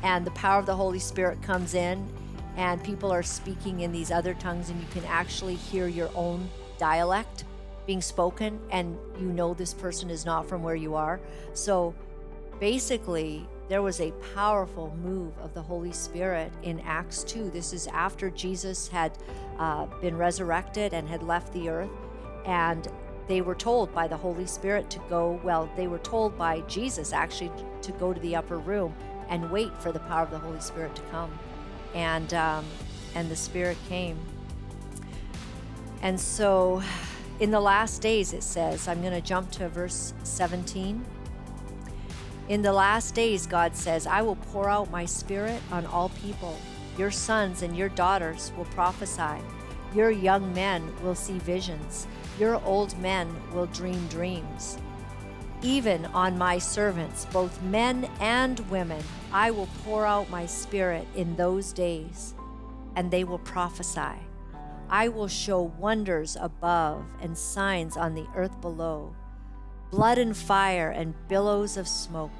[0.04, 2.08] and the power of the Holy Spirit comes in
[2.56, 6.48] and people are speaking in these other tongues and you can actually hear your own
[6.78, 7.42] dialect
[7.86, 11.20] being spoken and you know this person is not from where you are.
[11.52, 11.94] So
[12.60, 17.50] basically, there was a powerful move of the Holy Spirit in Acts 2.
[17.50, 19.16] This is after Jesus had
[19.58, 21.90] uh, been resurrected and had left the earth.
[22.44, 22.86] And
[23.28, 27.12] they were told by the Holy Spirit to go, well, they were told by Jesus
[27.12, 28.94] actually to go to the upper room
[29.28, 31.30] and wait for the power of the Holy Spirit to come.
[31.94, 32.64] And, um,
[33.14, 34.18] and the Spirit came.
[36.02, 36.82] And so
[37.42, 41.04] in the last days, it says, I'm going to jump to verse 17.
[42.48, 46.56] In the last days, God says, I will pour out my spirit on all people.
[46.96, 49.42] Your sons and your daughters will prophesy.
[49.92, 52.06] Your young men will see visions.
[52.38, 54.78] Your old men will dream dreams.
[55.62, 61.34] Even on my servants, both men and women, I will pour out my spirit in
[61.34, 62.34] those days,
[62.94, 64.20] and they will prophesy.
[64.92, 69.16] I will show wonders above and signs on the earth below
[69.90, 72.30] blood and fire and billows of smoke.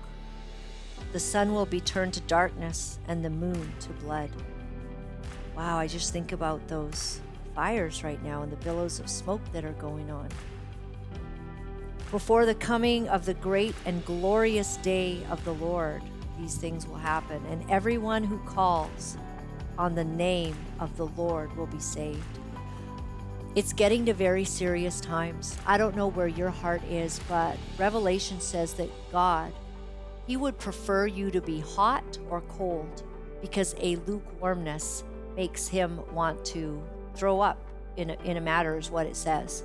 [1.13, 4.31] The sun will be turned to darkness and the moon to blood.
[5.57, 7.23] Wow, I just think about those
[7.55, 10.29] fires right now and the billows of smoke that are going on.
[12.11, 16.03] Before the coming of the great and glorious day of the Lord,
[16.39, 19.17] these things will happen, and everyone who calls
[19.79, 22.41] on the name of the Lord will be saved.
[23.55, 25.59] It's getting to very serious times.
[25.67, 29.53] I don't know where your heart is, but Revelation says that God,
[30.27, 33.03] He would prefer you to be hot or cold
[33.43, 35.05] because a lukewarmness
[35.37, 36.83] makes Him want to
[37.15, 37.59] throw up
[37.99, 39.65] in a, in a matter, is what it says.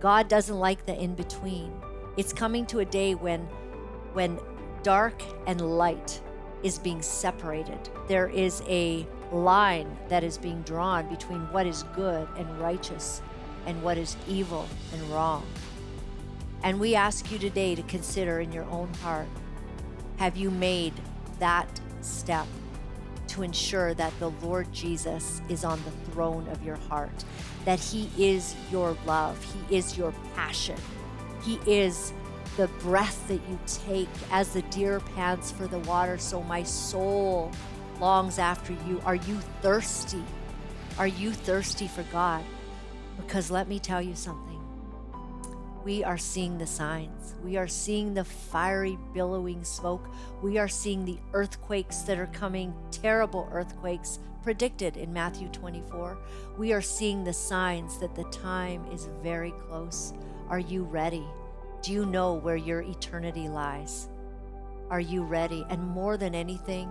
[0.00, 1.72] God doesn't like the in between.
[2.16, 3.42] It's coming to a day when,
[4.12, 4.40] when
[4.82, 6.20] dark and light
[6.64, 7.78] is being separated.
[8.08, 13.22] There is a line that is being drawn between what is good and righteous
[13.66, 15.44] and what is evil and wrong.
[16.62, 19.28] And we ask you today to consider in your own heart
[20.16, 20.94] have you made
[21.38, 22.46] that step
[23.28, 27.24] to ensure that the Lord Jesus is on the throne of your heart,
[27.64, 29.36] that He is your love,
[29.68, 30.76] He is your passion,
[31.42, 32.12] He is
[32.56, 37.50] the breath that you take as the deer pants for the water, so my soul
[38.00, 39.00] longs after you.
[39.04, 40.22] Are you thirsty?
[40.98, 42.44] Are you thirsty for God?
[43.16, 44.60] Because let me tell you something.
[45.84, 47.34] We are seeing the signs.
[47.44, 50.08] We are seeing the fiery, billowing smoke.
[50.42, 56.18] We are seeing the earthquakes that are coming, terrible earthquakes predicted in Matthew 24.
[56.58, 60.14] We are seeing the signs that the time is very close.
[60.48, 61.24] Are you ready?
[61.82, 64.08] Do you know where your eternity lies?
[64.90, 65.66] Are you ready?
[65.68, 66.90] And more than anything,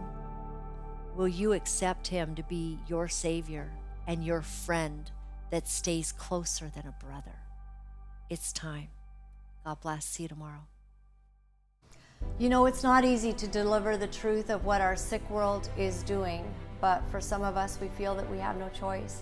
[1.15, 3.71] will you accept Him to be your Savior
[4.07, 5.11] and your friend
[5.51, 7.37] that stays closer than a brother?
[8.29, 8.89] It's time.
[9.63, 10.05] God bless.
[10.05, 10.67] See you tomorrow.
[12.39, 16.03] You know, it's not easy to deliver the truth of what our sick world is
[16.03, 16.43] doing,
[16.81, 19.21] but for some of us, we feel that we have no choice.